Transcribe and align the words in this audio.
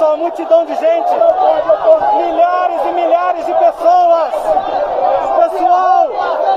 pessoal, 0.00 0.16
multidão 0.16 0.64
de 0.64 0.74
gente, 0.76 1.10
milhares 2.16 2.80
e 2.88 2.92
milhares 2.92 3.44
de 3.44 3.52
pessoas. 3.52 4.32
Pessoal, 5.50 6.08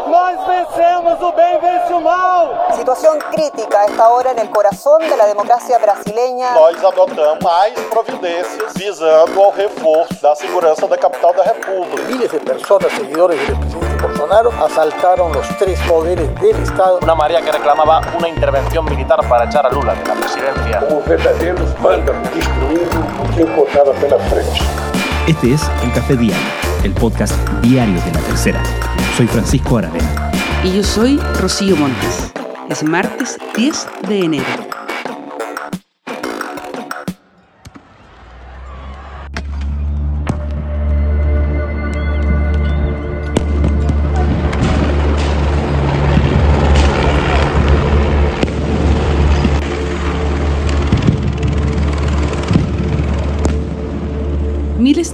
nós 0.08 0.39
vencemos, 0.48 1.21
o 1.21 1.32
bem 1.34 1.60
vence 1.60 1.94
o 1.94 2.00
mal. 2.00 2.68
Situación 2.74 3.20
crítica 3.20 3.79
a 3.79 3.84
esta 3.84 4.10
hora 4.10 4.34
corazón 4.48 5.00
de 5.00 5.18
la 5.18 5.26
democracia 5.26 5.78
brasileña. 5.78 6.54
Nós 6.54 6.82
adotamos 6.86 7.44
mais 7.44 7.78
providências 7.90 8.71
visando 8.75 9.42
ao 9.42 9.52
reforço 9.52 10.21
da 10.21 10.34
segurança 10.36 10.88
da 10.88 10.98
capital 10.98 11.34
da 11.34 11.44
República. 11.44 12.02
Miles 12.04 12.32
de 12.32 12.39
personas, 12.39 12.94
seguidores 12.94 13.46
del 13.46 13.57
presidente 13.57 13.93
Bolsonaro, 14.24 14.52
asaltaron 14.66 15.34
los 15.34 15.46
tres 15.58 15.78
poderes 15.82 16.34
del 16.39 16.56
Estado. 16.56 17.00
Una 17.02 17.14
marea 17.14 17.42
que 17.42 17.52
reclamaba 17.52 18.00
una 18.18 18.30
intervención 18.30 18.86
militar 18.86 19.20
para 19.28 19.46
echar 19.46 19.66
a 19.66 19.70
Lula 19.70 19.94
de 19.96 20.06
la 20.07 20.14
presidencia. 20.14 20.80
Destruir 22.34 22.88
pela 24.00 24.18
frente. 24.30 24.61
Este 25.28 25.54
es 25.54 25.70
El 25.83 25.92
Café 25.92 26.16
Diario, 26.16 26.47
el 26.86 26.94
podcast 26.94 27.33
diario 27.61 28.02
de 28.02 28.11
la 28.14 28.20
tercera. 28.21 28.64
Soy 29.18 29.28
Francisco 29.28 29.80
Aravena. 29.80 30.32
Y 30.64 30.78
yo 30.78 30.83
soy 30.83 31.19
Rocío 31.42 31.75
Montes. 31.75 32.31
Es 32.69 32.81
martes 32.81 33.38
10 33.58 33.88
de 34.08 34.19
enero. 34.19 34.83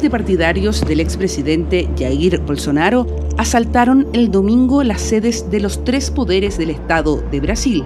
Partidarios 0.10 0.82
del 0.82 1.00
expresidente 1.00 1.88
Jair 1.98 2.40
Bolsonaro 2.42 3.06
asaltaron 3.38 4.08
el 4.14 4.32
domingo 4.32 4.84
las 4.84 5.02
sedes 5.02 5.50
de 5.52 5.60
los 5.60 5.84
tres 5.84 6.10
poderes 6.10 6.58
del 6.58 6.72
Estado 6.72 7.24
de 7.32 7.40
Brasil, 7.40 7.86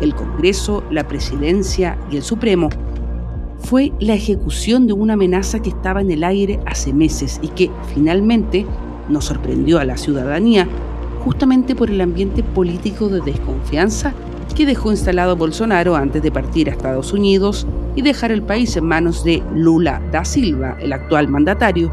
el 0.00 0.14
Congreso, 0.14 0.84
la 0.90 1.08
Presidencia 1.08 1.98
y 2.10 2.16
el 2.16 2.22
Supremo. 2.22 2.68
Fue 3.60 3.92
la 3.98 4.14
ejecución 4.14 4.86
de 4.86 4.92
una 4.92 5.14
amenaza 5.14 5.60
que 5.60 5.70
estaba 5.70 6.02
en 6.02 6.10
el 6.10 6.24
aire 6.24 6.60
hace 6.66 6.92
meses 6.92 7.40
y 7.42 7.48
que 7.48 7.70
finalmente 7.94 8.66
nos 9.08 9.24
sorprendió 9.24 9.78
a 9.78 9.84
la 9.84 9.96
ciudadanía 9.96 10.68
justamente 11.24 11.74
por 11.74 11.90
el 11.90 12.00
ambiente 12.00 12.42
político 12.42 13.08
de 13.08 13.22
desconfianza 13.22 14.12
que 14.54 14.66
dejó 14.66 14.90
instalado 14.90 15.36
Bolsonaro 15.36 15.96
antes 15.96 16.22
de 16.22 16.30
partir 16.30 16.68
a 16.68 16.72
Estados 16.72 17.12
Unidos 17.12 17.66
y 17.96 18.02
dejar 18.02 18.32
el 18.32 18.42
país 18.42 18.76
en 18.76 18.86
manos 18.86 19.24
de 19.24 19.42
Lula 19.54 20.02
da 20.12 20.24
Silva, 20.24 20.76
el 20.80 20.92
actual 20.92 21.28
mandatario. 21.28 21.92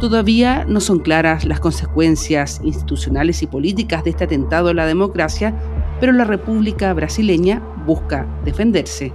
Todavía 0.00 0.64
no 0.68 0.80
son 0.80 0.98
claras 0.98 1.44
las 1.44 1.60
consecuencias 1.60 2.60
institucionales 2.62 3.42
y 3.42 3.46
políticas 3.46 4.04
de 4.04 4.10
este 4.10 4.24
atentado 4.24 4.68
a 4.68 4.74
la 4.74 4.86
democracia, 4.86 5.54
pero 6.00 6.12
la 6.12 6.24
República 6.24 6.92
brasileña 6.92 7.62
busca 7.86 8.26
defenderse. 8.44 9.12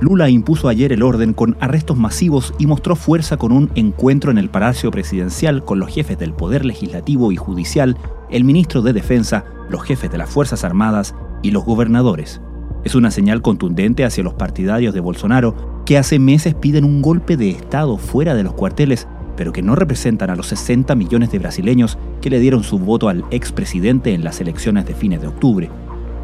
Lula 0.00 0.30
impuso 0.30 0.68
ayer 0.68 0.92
el 0.92 1.02
orden 1.02 1.34
con 1.34 1.56
arrestos 1.60 1.98
masivos 1.98 2.54
y 2.58 2.66
mostró 2.66 2.96
fuerza 2.96 3.36
con 3.36 3.52
un 3.52 3.70
encuentro 3.74 4.30
en 4.30 4.38
el 4.38 4.48
Palacio 4.48 4.90
Presidencial 4.90 5.62
con 5.64 5.78
los 5.78 5.92
jefes 5.92 6.18
del 6.18 6.32
Poder 6.32 6.64
Legislativo 6.64 7.32
y 7.32 7.36
Judicial, 7.36 7.98
el 8.30 8.44
ministro 8.44 8.80
de 8.80 8.94
Defensa, 8.94 9.44
los 9.68 9.82
jefes 9.82 10.10
de 10.10 10.16
las 10.16 10.30
Fuerzas 10.30 10.64
Armadas 10.64 11.14
y 11.42 11.50
los 11.50 11.64
gobernadores. 11.64 12.40
Es 12.82 12.94
una 12.94 13.10
señal 13.10 13.42
contundente 13.42 14.04
hacia 14.04 14.24
los 14.24 14.34
partidarios 14.34 14.94
de 14.94 15.00
Bolsonaro 15.00 15.82
que 15.84 15.98
hace 15.98 16.18
meses 16.18 16.54
piden 16.54 16.84
un 16.84 17.02
golpe 17.02 17.36
de 17.36 17.50
Estado 17.50 17.98
fuera 17.98 18.34
de 18.34 18.42
los 18.42 18.54
cuarteles, 18.54 19.06
pero 19.36 19.52
que 19.52 19.62
no 19.62 19.74
representan 19.74 20.30
a 20.30 20.34
los 20.34 20.46
60 20.46 20.94
millones 20.94 21.30
de 21.30 21.38
brasileños 21.38 21.98
que 22.22 22.30
le 22.30 22.40
dieron 22.40 22.62
su 22.62 22.78
voto 22.78 23.10
al 23.10 23.24
expresidente 23.30 24.14
en 24.14 24.24
las 24.24 24.40
elecciones 24.40 24.86
de 24.86 24.94
fines 24.94 25.20
de 25.20 25.26
octubre. 25.26 25.70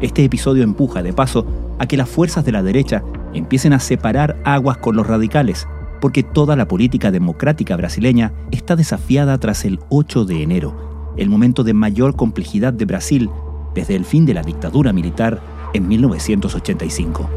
Este 0.01 0.23
episodio 0.23 0.63
empuja, 0.63 1.03
de 1.03 1.13
paso, 1.13 1.45
a 1.77 1.85
que 1.85 1.97
las 1.97 2.09
fuerzas 2.09 2.43
de 2.43 2.51
la 2.51 2.63
derecha 2.63 3.03
empiecen 3.33 3.73
a 3.73 3.79
separar 3.79 4.37
aguas 4.43 4.77
con 4.77 4.95
los 4.95 5.05
radicales, 5.05 5.67
porque 6.01 6.23
toda 6.23 6.55
la 6.55 6.67
política 6.67 7.11
democrática 7.11 7.75
brasileña 7.75 8.33
está 8.51 8.75
desafiada 8.75 9.37
tras 9.37 9.63
el 9.63 9.79
8 9.89 10.25
de 10.25 10.41
enero, 10.41 11.13
el 11.17 11.29
momento 11.29 11.63
de 11.63 11.73
mayor 11.73 12.15
complejidad 12.15 12.73
de 12.73 12.85
Brasil 12.85 13.29
desde 13.75 13.95
el 13.95 14.05
fin 14.05 14.25
de 14.25 14.33
la 14.33 14.41
dictadura 14.41 14.91
militar 14.91 15.39
en 15.73 15.87
1985. 15.87 17.29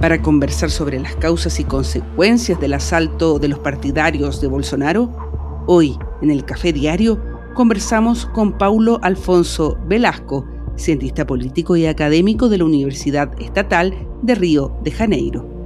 Para 0.00 0.22
conversar 0.22 0.70
sobre 0.70 0.98
las 0.98 1.14
causas 1.16 1.60
y 1.60 1.64
consecuencias 1.64 2.58
del 2.58 2.74
asalto 2.74 3.38
de 3.38 3.48
los 3.48 3.58
partidarios 3.58 4.40
de 4.40 4.48
Bolsonaro, 4.48 5.10
hoy 5.66 5.98
en 6.22 6.30
el 6.30 6.44
Café 6.44 6.72
Diario 6.72 7.20
conversamos 7.54 8.26
con 8.26 8.56
Paulo 8.56 8.98
Alfonso 9.02 9.78
Velasco, 9.86 10.46
cientista 10.76 11.26
político 11.26 11.76
y 11.76 11.86
académico 11.86 12.48
de 12.48 12.58
la 12.58 12.64
Universidad 12.64 13.30
Estatal 13.40 13.94
de 14.22 14.34
Río 14.34 14.72
de 14.82 14.90
Janeiro. 14.90 15.60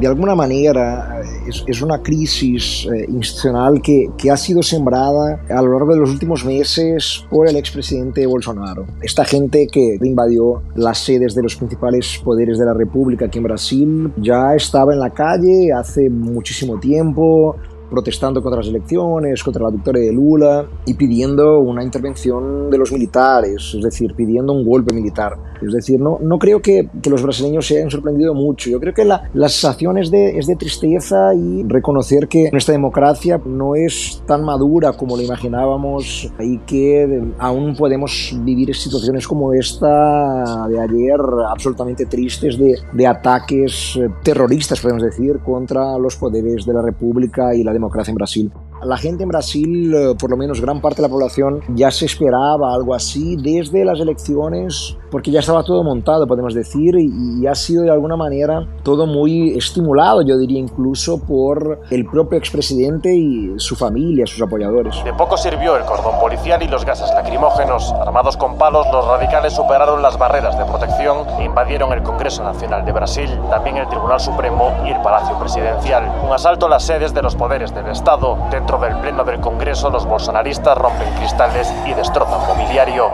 de 0.00 0.06
alguna 0.06 0.34
manera 0.34 1.20
es, 1.48 1.82
una 1.82 2.02
crisis 2.02 2.86
eh, 2.86 3.06
institucional 3.08 3.80
que, 3.82 4.10
que, 4.16 4.30
ha 4.30 4.36
sido 4.36 4.62
sembrada 4.62 5.40
a 5.48 5.62
lo 5.62 5.72
largo 5.72 5.94
de 5.94 6.00
los 6.00 6.10
últimos 6.10 6.44
meses 6.44 7.24
por 7.30 7.48
el 7.48 7.56
expresidente 7.56 8.26
Bolsonaro. 8.26 8.86
Esta 9.02 9.24
gente 9.24 9.66
que 9.70 9.98
invadió 10.02 10.62
las 10.74 10.98
sedes 10.98 11.34
de 11.34 11.42
los 11.42 11.56
principales 11.56 12.20
poderes 12.24 12.58
de 12.58 12.64
la 12.64 12.74
República 12.74 13.26
aquí 13.26 13.38
en 13.38 13.44
Brasil 13.44 14.12
ya 14.16 14.54
estaba 14.54 14.92
en 14.92 15.00
la 15.00 15.10
calle 15.10 15.72
hace 15.72 16.10
muchísimo 16.10 16.78
tiempo, 16.78 17.56
protestando 17.90 18.42
contra 18.42 18.60
las 18.60 18.68
elecciones, 18.68 19.42
contra 19.42 19.62
la 19.62 19.70
victoria 19.70 20.02
de 20.02 20.12
Lula 20.12 20.66
y 20.86 20.94
pidiendo 20.94 21.60
una 21.60 21.82
intervención 21.82 22.70
de 22.70 22.78
los 22.78 22.92
militares, 22.92 23.74
es 23.76 23.82
decir, 23.82 24.14
pidiendo 24.14 24.52
un 24.52 24.64
golpe 24.64 24.94
militar. 24.94 25.36
Es 25.60 25.72
decir, 25.72 26.00
no, 26.00 26.18
no 26.20 26.38
creo 26.38 26.62
que, 26.62 26.88
que 27.02 27.10
los 27.10 27.22
brasileños 27.22 27.66
se 27.66 27.78
hayan 27.78 27.90
sorprendido 27.90 28.34
mucho. 28.34 28.70
Yo 28.70 28.78
creo 28.80 28.94
que 28.94 29.04
la, 29.04 29.30
la 29.34 29.48
sensación 29.48 29.98
es 29.98 30.10
de, 30.10 30.38
es 30.38 30.46
de 30.46 30.56
tristeza 30.56 31.34
y 31.34 31.64
reconocer 31.64 32.28
que 32.28 32.50
nuestra 32.52 32.72
democracia 32.72 33.40
no 33.44 33.74
es 33.74 34.22
tan 34.26 34.44
madura 34.44 34.92
como 34.92 35.16
lo 35.16 35.22
imaginábamos 35.22 36.32
y 36.38 36.58
que 36.58 37.22
aún 37.38 37.74
podemos 37.74 38.36
vivir 38.42 38.74
situaciones 38.74 39.26
como 39.26 39.52
esta 39.52 40.68
de 40.68 40.80
ayer 40.80 41.18
absolutamente 41.48 42.06
tristes 42.06 42.58
de, 42.58 42.76
de 42.92 43.06
ataques 43.06 43.98
terroristas, 44.22 44.80
podemos 44.80 45.02
decir, 45.02 45.38
contra 45.44 45.98
los 45.98 46.16
poderes 46.16 46.64
de 46.64 46.72
la 46.72 46.82
República 46.82 47.54
y 47.54 47.62
la 47.62 47.72
democracia 47.78 48.10
en 48.10 48.16
Brasil. 48.16 48.52
La 48.82 48.96
gente 48.96 49.24
en 49.24 49.28
Brasil, 49.28 49.94
por 50.20 50.30
lo 50.30 50.36
menos 50.36 50.60
gran 50.60 50.80
parte 50.80 51.02
de 51.02 51.08
la 51.08 51.12
población, 51.12 51.60
ya 51.74 51.90
se 51.90 52.06
esperaba 52.06 52.72
algo 52.72 52.94
así 52.94 53.36
desde 53.36 53.84
las 53.84 53.98
elecciones, 54.00 54.96
porque 55.10 55.30
ya 55.30 55.40
estaba 55.40 55.64
todo 55.64 55.82
montado, 55.82 56.26
podemos 56.26 56.54
decir, 56.54 56.94
y, 56.96 57.46
ha 57.46 57.54
sido 57.54 57.82
de 57.82 57.90
alguna 57.90 58.16
manera 58.16 58.66
todo 58.82 59.06
muy 59.06 59.56
estimulado, 59.56 60.22
yo 60.22 60.36
diría 60.36 60.58
incluso 60.58 61.18
por 61.18 61.80
el 61.90 62.04
propio 62.04 62.38
expresidente 62.38 63.14
y 63.14 63.54
su 63.56 63.74
familia, 63.74 64.26
sus 64.26 64.42
apoyadores. 64.42 65.02
De 65.02 65.14
poco 65.14 65.36
sirvió 65.36 65.76
el 65.76 65.84
cordón 65.84 66.20
policial 66.20 66.62
y 66.62 66.68
los 66.68 66.84
gases 66.84 67.08
lacrimógenos. 67.14 67.92
Armados 67.92 68.36
con 68.36 68.58
palos, 68.58 68.86
los 68.92 69.06
radicales 69.06 69.54
superaron 69.54 70.02
las 70.02 70.18
barreras 70.18 70.58
de 70.58 70.64
protección 70.64 71.26
e 71.38 71.44
invadieron 71.44 71.92
el 71.92 72.02
Congreso 72.02 72.42
Nacional 72.42 72.84
de 72.84 72.92
Brasil, 72.92 73.30
también 73.50 73.78
el 73.78 73.88
Tribunal 73.88 74.20
Supremo 74.20 74.72
y 74.84 74.90
el 74.90 75.00
Palacio 75.00 75.38
Presidencial. 75.38 76.04
Un 76.26 76.32
asalto 76.32 76.66
a 76.66 76.68
las 76.68 76.84
sedes 76.84 77.14
de 77.14 77.22
los 77.22 77.34
poderes 77.34 77.74
del 77.74 77.86
Estado. 77.88 78.36
Dentro 78.68 78.86
del 78.86 79.00
Pleno 79.00 79.24
del 79.24 79.40
Congreso, 79.40 79.88
los 79.88 80.04
bolsonaristas 80.04 80.76
rompen 80.76 81.08
cristales 81.14 81.72
y 81.86 81.94
destrozan 81.94 82.46
mobiliario. 82.46 83.08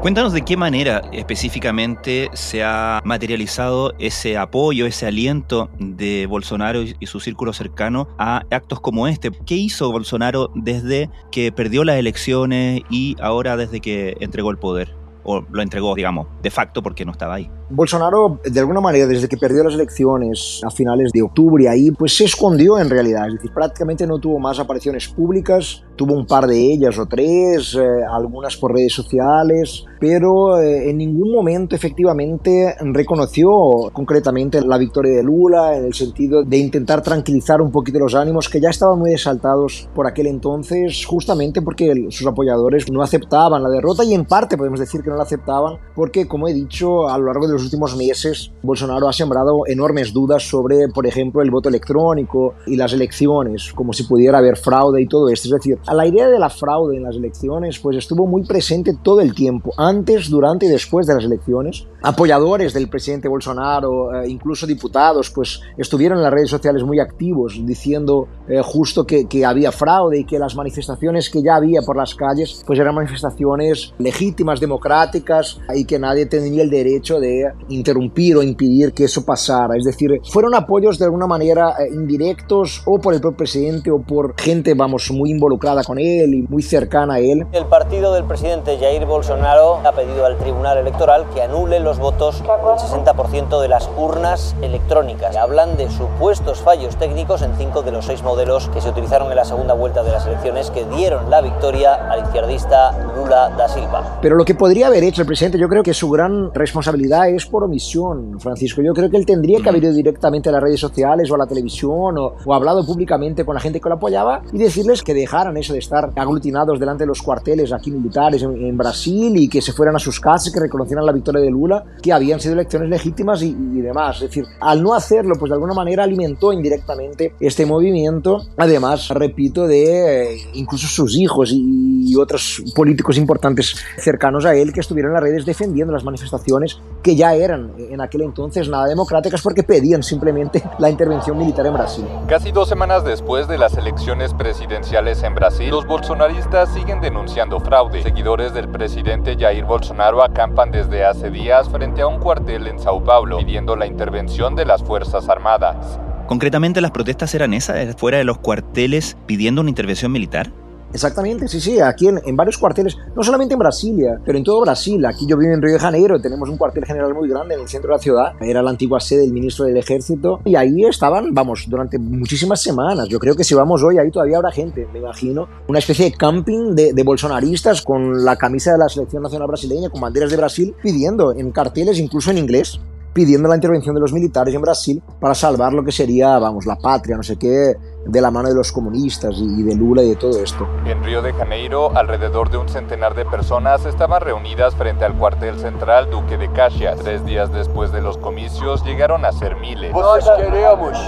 Cuéntanos 0.00 0.32
de 0.32 0.42
qué 0.42 0.56
manera 0.56 1.02
específicamente 1.10 2.30
se 2.34 2.62
ha 2.62 3.00
materializado 3.02 3.94
ese 3.98 4.38
apoyo, 4.38 4.86
ese 4.86 5.08
aliento 5.08 5.70
de 5.80 6.26
Bolsonaro 6.26 6.82
y 6.82 7.06
su 7.06 7.18
círculo 7.18 7.52
cercano 7.52 8.06
a 8.16 8.44
actos 8.52 8.78
como 8.78 9.08
este. 9.08 9.32
¿Qué 9.44 9.56
hizo 9.56 9.90
Bolsonaro 9.90 10.52
desde 10.54 11.10
que 11.32 11.50
perdió 11.50 11.82
las 11.82 11.96
elecciones 11.96 12.82
y 12.88 13.16
ahora 13.20 13.56
desde 13.56 13.80
que 13.80 14.16
entregó 14.20 14.52
el 14.52 14.58
poder? 14.58 14.94
O 15.24 15.40
lo 15.50 15.62
entregó, 15.62 15.96
digamos, 15.96 16.28
de 16.42 16.52
facto 16.52 16.80
porque 16.80 17.04
no 17.04 17.10
estaba 17.10 17.34
ahí. 17.34 17.50
Bolsonaro, 17.68 18.38
de 18.44 18.60
alguna 18.60 18.80
manera, 18.80 19.06
desde 19.06 19.28
que 19.28 19.36
perdió 19.36 19.64
las 19.64 19.74
elecciones 19.74 20.60
a 20.64 20.70
finales 20.70 21.10
de 21.12 21.22
octubre, 21.22 21.68
ahí 21.68 21.90
pues 21.90 22.16
se 22.16 22.24
escondió 22.24 22.78
en 22.78 22.88
realidad, 22.88 23.26
es 23.26 23.34
decir, 23.34 23.50
prácticamente 23.52 24.06
no 24.06 24.18
tuvo 24.18 24.38
más 24.38 24.58
apariciones 24.60 25.08
públicas, 25.08 25.82
tuvo 25.96 26.14
un 26.14 26.26
par 26.26 26.46
de 26.46 26.56
ellas 26.56 26.98
o 26.98 27.06
tres, 27.06 27.74
eh, 27.74 28.04
algunas 28.08 28.56
por 28.56 28.72
redes 28.72 28.92
sociales, 28.92 29.84
pero 29.98 30.60
eh, 30.60 30.90
en 30.90 30.98
ningún 30.98 31.32
momento 31.32 31.74
efectivamente 31.74 32.76
reconoció 32.92 33.50
concretamente 33.92 34.60
la 34.60 34.78
victoria 34.78 35.16
de 35.16 35.22
Lula 35.22 35.76
en 35.76 35.86
el 35.86 35.94
sentido 35.94 36.44
de 36.44 36.58
intentar 36.58 37.02
tranquilizar 37.02 37.60
un 37.60 37.72
poquito 37.72 37.98
los 37.98 38.14
ánimos 38.14 38.48
que 38.48 38.60
ya 38.60 38.70
estaban 38.70 38.98
muy 38.98 39.12
exaltados 39.12 39.88
por 39.94 40.06
aquel 40.06 40.26
entonces, 40.26 41.04
justamente 41.04 41.62
porque 41.62 41.92
sus 42.10 42.26
apoyadores 42.26 42.90
no 42.92 43.02
aceptaban 43.02 43.62
la 43.62 43.70
derrota 43.70 44.04
y 44.04 44.14
en 44.14 44.24
parte 44.24 44.56
podemos 44.56 44.78
decir 44.78 45.02
que 45.02 45.10
no 45.10 45.16
la 45.16 45.24
aceptaban 45.24 45.78
porque, 45.94 46.28
como 46.28 46.46
he 46.46 46.54
dicho, 46.54 47.08
a 47.08 47.18
lo 47.18 47.26
largo 47.26 47.48
los 47.56 47.64
últimos 47.64 47.96
meses 47.96 48.52
Bolsonaro 48.62 49.08
ha 49.08 49.12
sembrado 49.12 49.66
enormes 49.66 50.12
dudas 50.12 50.48
sobre, 50.48 50.88
por 50.88 51.06
ejemplo, 51.06 51.42
el 51.42 51.50
voto 51.50 51.68
electrónico 51.68 52.54
y 52.66 52.76
las 52.76 52.92
elecciones, 52.92 53.72
como 53.72 53.92
si 53.92 54.04
pudiera 54.04 54.38
haber 54.38 54.56
fraude 54.56 55.02
y 55.02 55.06
todo 55.06 55.28
esto. 55.28 55.48
Es 55.48 55.52
decir, 55.52 55.78
a 55.86 55.94
la 55.94 56.06
idea 56.06 56.28
de 56.28 56.38
la 56.38 56.50
fraude 56.50 56.96
en 56.96 57.04
las 57.04 57.16
elecciones 57.16 57.78
pues 57.78 57.96
estuvo 57.96 58.26
muy 58.26 58.44
presente 58.44 58.96
todo 59.02 59.20
el 59.20 59.34
tiempo, 59.34 59.72
antes, 59.76 60.28
durante 60.28 60.66
y 60.66 60.68
después 60.68 61.06
de 61.06 61.14
las 61.14 61.24
elecciones. 61.24 61.86
Apoyadores 62.08 62.72
del 62.72 62.88
presidente 62.88 63.26
Bolsonaro, 63.26 64.14
eh, 64.14 64.28
incluso 64.28 64.64
diputados, 64.64 65.32
pues 65.34 65.60
estuvieron 65.76 66.18
en 66.18 66.22
las 66.22 66.32
redes 66.32 66.50
sociales 66.50 66.84
muy 66.84 67.00
activos 67.00 67.58
diciendo 67.66 68.28
eh, 68.48 68.60
justo 68.62 69.04
que, 69.04 69.26
que 69.26 69.44
había 69.44 69.72
fraude 69.72 70.20
y 70.20 70.24
que 70.24 70.38
las 70.38 70.54
manifestaciones 70.54 71.28
que 71.28 71.42
ya 71.42 71.56
había 71.56 71.80
por 71.82 71.96
las 71.96 72.14
calles 72.14 72.62
pues 72.64 72.78
eran 72.78 72.94
manifestaciones 72.94 73.92
legítimas, 73.98 74.60
democráticas 74.60 75.58
y 75.74 75.84
que 75.84 75.98
nadie 75.98 76.26
tenía 76.26 76.62
el 76.62 76.70
derecho 76.70 77.18
de 77.18 77.52
interrumpir 77.70 78.36
o 78.36 78.42
impedir 78.44 78.92
que 78.92 79.02
eso 79.02 79.24
pasara. 79.24 79.76
Es 79.76 79.84
decir, 79.84 80.20
fueron 80.30 80.54
apoyos 80.54 81.00
de 81.00 81.06
alguna 81.06 81.26
manera 81.26 81.74
eh, 81.80 81.88
indirectos 81.92 82.82
o 82.86 83.00
por 83.00 83.14
el 83.14 83.20
propio 83.20 83.38
presidente 83.38 83.90
o 83.90 83.98
por 83.98 84.40
gente, 84.40 84.74
vamos, 84.74 85.10
muy 85.10 85.32
involucrada 85.32 85.82
con 85.82 85.98
él 85.98 86.34
y 86.34 86.42
muy 86.42 86.62
cercana 86.62 87.14
a 87.14 87.18
él. 87.18 87.44
El 87.50 87.66
partido 87.66 88.14
del 88.14 88.22
presidente 88.22 88.78
Jair 88.78 89.06
Bolsonaro 89.06 89.80
ha 89.84 89.90
pedido 89.90 90.24
al 90.24 90.38
Tribunal 90.38 90.78
Electoral 90.78 91.26
que 91.34 91.42
anule 91.42 91.80
los 91.80 91.95
votos 91.98 92.40
del 92.40 92.48
60% 92.48 93.60
de 93.60 93.68
las 93.68 93.88
urnas 93.96 94.54
electrónicas. 94.62 95.36
Hablan 95.36 95.76
de 95.76 95.90
supuestos 95.90 96.60
fallos 96.60 96.96
técnicos 96.96 97.42
en 97.42 97.54
cinco 97.56 97.82
de 97.82 97.92
los 97.92 98.06
seis 98.06 98.22
modelos 98.22 98.68
que 98.68 98.80
se 98.80 98.88
utilizaron 98.88 99.30
en 99.30 99.36
la 99.36 99.44
segunda 99.44 99.74
vuelta 99.74 100.02
de 100.02 100.12
las 100.12 100.26
elecciones 100.26 100.70
que 100.70 100.84
dieron 100.84 101.30
la 101.30 101.40
victoria 101.40 102.10
al 102.10 102.20
izquierdista 102.20 102.92
Lula 103.16 103.50
da 103.56 103.68
Silva. 103.68 104.18
Pero 104.20 104.36
lo 104.36 104.44
que 104.44 104.54
podría 104.54 104.88
haber 104.88 105.04
hecho 105.04 105.22
el 105.22 105.26
presidente, 105.26 105.58
yo 105.58 105.68
creo 105.68 105.82
que 105.82 105.94
su 105.94 106.10
gran 106.10 106.52
responsabilidad 106.54 107.28
es 107.28 107.46
por 107.46 107.64
omisión, 107.64 108.38
Francisco. 108.40 108.82
Yo 108.82 108.92
creo 108.92 109.10
que 109.10 109.16
él 109.16 109.26
tendría 109.26 109.60
que 109.60 109.68
haber 109.68 109.84
ido 109.84 109.92
directamente 109.92 110.48
a 110.48 110.52
las 110.52 110.62
redes 110.62 110.80
sociales 110.80 111.30
o 111.30 111.34
a 111.34 111.38
la 111.38 111.46
televisión 111.46 112.18
o, 112.18 112.32
o 112.44 112.54
hablado 112.54 112.84
públicamente 112.84 113.44
con 113.44 113.54
la 113.54 113.60
gente 113.60 113.80
que 113.80 113.88
lo 113.88 113.96
apoyaba 113.96 114.42
y 114.52 114.58
decirles 114.58 115.02
que 115.02 115.14
dejaran 115.14 115.56
eso 115.56 115.72
de 115.72 115.78
estar 115.78 116.10
aglutinados 116.16 116.78
delante 116.78 117.04
de 117.04 117.08
los 117.08 117.22
cuarteles 117.22 117.72
aquí 117.72 117.90
militares 117.90 118.42
en, 118.42 118.56
en 118.56 118.76
Brasil 118.76 119.36
y 119.36 119.48
que 119.48 119.62
se 119.62 119.72
fueran 119.72 119.96
a 119.96 119.98
sus 119.98 120.20
casas, 120.20 120.52
que 120.52 120.60
reconocieran 120.60 121.04
la 121.04 121.12
victoria 121.12 121.40
de 121.40 121.50
Lula, 121.50 121.75
que 122.02 122.12
habían 122.12 122.40
sido 122.40 122.54
elecciones 122.54 122.88
legítimas 122.88 123.42
y, 123.42 123.48
y 123.48 123.80
demás. 123.80 124.16
Es 124.16 124.28
decir, 124.28 124.44
al 124.60 124.82
no 124.82 124.94
hacerlo, 124.94 125.34
pues 125.38 125.50
de 125.50 125.54
alguna 125.54 125.74
manera 125.74 126.04
alimentó 126.04 126.52
indirectamente 126.52 127.34
este 127.40 127.66
movimiento. 127.66 128.42
Además, 128.56 129.08
repito, 129.10 129.66
de 129.66 130.34
eh, 130.34 130.38
incluso 130.54 130.86
sus 130.86 131.16
hijos 131.16 131.50
y, 131.52 131.86
y 132.06 132.16
otros 132.16 132.62
políticos 132.74 133.18
importantes 133.18 133.76
cercanos 133.98 134.44
a 134.44 134.54
él 134.54 134.72
que 134.72 134.80
estuvieron 134.80 135.10
en 135.10 135.14
las 135.14 135.22
redes 135.22 135.44
defendiendo 135.44 135.92
las 135.92 136.04
manifestaciones 136.04 136.78
que 137.02 137.16
ya 137.16 137.34
eran 137.34 137.72
en 137.78 138.00
aquel 138.00 138.22
entonces 138.22 138.68
nada 138.68 138.86
democráticas 138.86 139.42
porque 139.42 139.62
pedían 139.62 140.02
simplemente 140.02 140.62
la 140.78 140.88
intervención 140.90 141.36
militar 141.36 141.66
en 141.66 141.74
Brasil. 141.74 142.04
Casi 142.28 142.52
dos 142.52 142.68
semanas 142.68 143.04
después 143.04 143.48
de 143.48 143.58
las 143.58 143.76
elecciones 143.76 144.34
presidenciales 144.34 145.22
en 145.22 145.34
Brasil, 145.34 145.70
los 145.70 145.86
bolsonaristas 145.86 146.72
siguen 146.72 147.00
denunciando 147.00 147.60
fraude. 147.60 148.02
Seguidores 148.02 148.54
del 148.54 148.68
presidente 148.68 149.36
Jair 149.38 149.64
Bolsonaro 149.64 150.22
acampan 150.22 150.70
desde 150.70 151.04
hace 151.04 151.30
días 151.30 151.65
frente 151.68 152.02
a 152.02 152.06
un 152.06 152.18
cuartel 152.18 152.66
en 152.66 152.78
Sao 152.78 153.02
Paulo 153.02 153.38
pidiendo 153.38 153.76
la 153.76 153.86
intervención 153.86 154.54
de 154.54 154.64
las 154.64 154.82
Fuerzas 154.82 155.28
Armadas. 155.28 156.00
Concretamente 156.26 156.80
las 156.80 156.90
protestas 156.90 157.34
eran 157.34 157.54
esas, 157.54 157.94
fuera 157.96 158.18
de 158.18 158.24
los 158.24 158.38
cuarteles 158.38 159.16
pidiendo 159.26 159.60
una 159.60 159.70
intervención 159.70 160.10
militar. 160.10 160.50
Exactamente, 160.96 161.46
sí, 161.46 161.60
sí, 161.60 161.78
aquí 161.78 162.08
en, 162.08 162.18
en, 162.24 162.34
varios 162.34 162.56
cuarteles, 162.56 162.96
no 163.14 163.22
solamente 163.22 163.52
en 163.52 163.58
Brasilia, 163.58 164.18
pero 164.24 164.38
en 164.38 164.44
todo 164.44 164.62
Brasil. 164.62 165.04
Aquí 165.04 165.26
yo 165.26 165.36
vivo 165.36 165.52
en 165.52 165.60
Río 165.60 165.74
de 165.74 165.78
Janeiro, 165.78 166.18
tenemos 166.18 166.48
un 166.48 166.56
cuartel 166.56 166.86
general 166.86 167.12
muy 167.12 167.28
grande 167.28 167.54
en 167.54 167.60
el 167.60 167.68
centro 167.68 167.90
de 167.90 167.96
la 167.96 168.02
ciudad, 168.02 168.32
era 168.40 168.62
la 168.62 168.70
antigua 168.70 168.98
sede 168.98 169.20
del 169.20 169.32
ministro 169.34 169.66
del 169.66 169.76
ejército, 169.76 170.40
y 170.46 170.56
ahí 170.56 170.86
estaban, 170.86 171.34
vamos, 171.34 171.66
durante 171.68 171.98
muchísimas 171.98 172.62
semanas. 172.62 173.10
Yo 173.10 173.18
creo 173.18 173.36
que 173.36 173.44
si 173.44 173.54
vamos 173.54 173.82
hoy, 173.82 173.98
ahí 173.98 174.10
todavía 174.10 174.38
habrá 174.38 174.50
gente, 174.50 174.88
me 174.90 175.00
imagino, 175.00 175.46
una 175.68 175.80
especie 175.80 176.06
de 176.06 176.16
camping 176.16 176.74
de, 176.74 176.94
de 176.94 177.02
bolsonaristas 177.02 177.82
con 177.82 178.24
la 178.24 178.36
camisa 178.36 178.72
de 178.72 178.78
la 178.78 178.88
selección 178.88 179.22
nacional 179.22 179.48
brasileña, 179.48 179.90
con 179.90 180.00
banderas 180.00 180.30
de 180.30 180.38
Brasil, 180.38 180.74
pidiendo 180.82 181.34
en 181.34 181.52
carteles, 181.52 181.98
incluso 181.98 182.30
en 182.30 182.38
inglés, 182.38 182.80
pidiendo 183.16 183.48
la 183.48 183.54
intervención 183.54 183.94
de 183.94 184.00
los 184.02 184.12
militares 184.12 184.54
en 184.54 184.60
Brasil 184.60 185.02
para 185.18 185.34
salvar 185.34 185.72
lo 185.72 185.82
que 185.82 185.90
sería, 185.90 186.38
vamos, 186.38 186.66
la 186.66 186.76
patria, 186.76 187.16
no 187.16 187.22
sé 187.22 187.38
qué, 187.38 187.74
de 188.04 188.20
la 188.20 188.30
mano 188.30 188.50
de 188.50 188.54
los 188.54 188.70
comunistas 188.70 189.34
y 189.38 189.62
de 189.62 189.74
Lula 189.74 190.02
y 190.02 190.10
de 190.10 190.16
todo 190.16 190.38
esto. 190.38 190.68
En 190.84 191.02
Río 191.02 191.22
de 191.22 191.32
Janeiro, 191.32 191.96
alrededor 191.96 192.50
de 192.50 192.58
un 192.58 192.68
centenar 192.68 193.14
de 193.14 193.24
personas 193.24 193.86
estaban 193.86 194.20
reunidas 194.20 194.74
frente 194.74 195.06
al 195.06 195.14
cuartel 195.16 195.58
central 195.58 196.10
Duque 196.10 196.36
de 196.36 196.52
Caxias. 196.52 196.98
Tres 196.98 197.24
días 197.24 197.50
después 197.50 197.90
de 197.90 198.02
los 198.02 198.18
comicios 198.18 198.84
llegaron 198.84 199.24
a 199.24 199.32
ser 199.32 199.56
miles. 199.56 199.92
Nós 199.94 200.30
queremos 200.36 200.98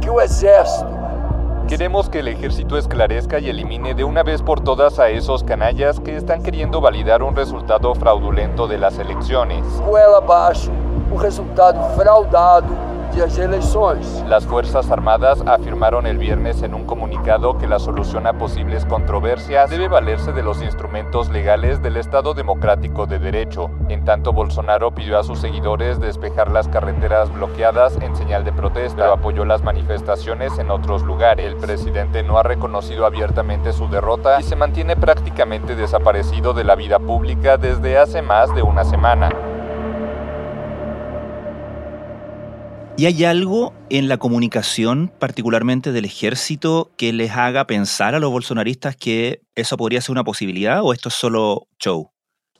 que 0.00 0.08
o 0.08 0.20
exército 0.20 0.97
Queremos 1.68 2.08
que 2.08 2.20
el 2.20 2.28
ejército 2.28 2.78
esclarezca 2.78 3.38
y 3.40 3.50
elimine 3.50 3.94
de 3.94 4.02
una 4.02 4.22
vez 4.22 4.40
por 4.40 4.60
todas 4.60 4.98
a 4.98 5.10
esos 5.10 5.44
canallas 5.44 6.00
que 6.00 6.16
están 6.16 6.42
queriendo 6.42 6.80
validar 6.80 7.22
un 7.22 7.36
resultado 7.36 7.94
fraudulento 7.94 8.66
de 8.66 8.78
las 8.78 8.98
elecciones. 8.98 9.62
goela 9.84 10.16
abaixo 10.16 10.72
o 11.14 11.18
resultado 11.18 11.94
fraudado 11.94 12.87
Las 14.28 14.46
Fuerzas 14.46 14.90
Armadas 14.90 15.42
afirmaron 15.46 16.06
el 16.06 16.18
viernes 16.18 16.62
en 16.62 16.74
un 16.74 16.84
comunicado 16.84 17.58
que 17.58 17.66
la 17.66 17.78
solución 17.78 18.26
a 18.26 18.38
posibles 18.38 18.84
controversias 18.84 19.70
debe 19.70 19.88
valerse 19.88 20.32
de 20.32 20.42
los 20.42 20.62
instrumentos 20.62 21.28
legales 21.30 21.82
del 21.82 21.96
Estado 21.96 22.34
Democrático 22.34 23.06
de 23.06 23.18
Derecho. 23.18 23.70
En 23.88 24.04
tanto, 24.04 24.32
Bolsonaro 24.32 24.92
pidió 24.94 25.18
a 25.18 25.24
sus 25.24 25.40
seguidores 25.40 25.98
despejar 26.00 26.50
las 26.50 26.68
carreteras 26.68 27.32
bloqueadas 27.32 27.96
en 28.00 28.14
señal 28.14 28.44
de 28.44 28.52
protesta, 28.52 29.02
pero 29.02 29.12
apoyó 29.14 29.44
las 29.44 29.62
manifestaciones 29.62 30.58
en 30.58 30.70
otros 30.70 31.02
lugares. 31.02 31.46
El 31.46 31.56
presidente 31.56 32.22
no 32.22 32.38
ha 32.38 32.42
reconocido 32.42 33.06
abiertamente 33.06 33.72
su 33.72 33.88
derrota 33.88 34.38
y 34.38 34.44
se 34.44 34.54
mantiene 34.54 34.96
prácticamente 34.96 35.74
desaparecido 35.74 36.52
de 36.52 36.64
la 36.64 36.74
vida 36.74 36.98
pública 36.98 37.56
desde 37.56 37.98
hace 37.98 38.22
más 38.22 38.54
de 38.54 38.62
una 38.62 38.84
semana. 38.84 39.30
¿Y 42.98 43.06
hay 43.06 43.22
algo 43.22 43.74
en 43.90 44.08
la 44.08 44.16
comunicación, 44.16 45.12
particularmente 45.20 45.92
del 45.92 46.04
ejército, 46.04 46.90
que 46.96 47.12
les 47.12 47.30
haga 47.30 47.64
pensar 47.64 48.16
a 48.16 48.18
los 48.18 48.32
bolsonaristas 48.32 48.96
que 48.96 49.40
eso 49.54 49.76
podría 49.76 50.00
ser 50.00 50.10
una 50.10 50.24
posibilidad 50.24 50.82
o 50.82 50.92
esto 50.92 51.08
es 51.08 51.14
solo 51.14 51.68
show? 51.78 52.10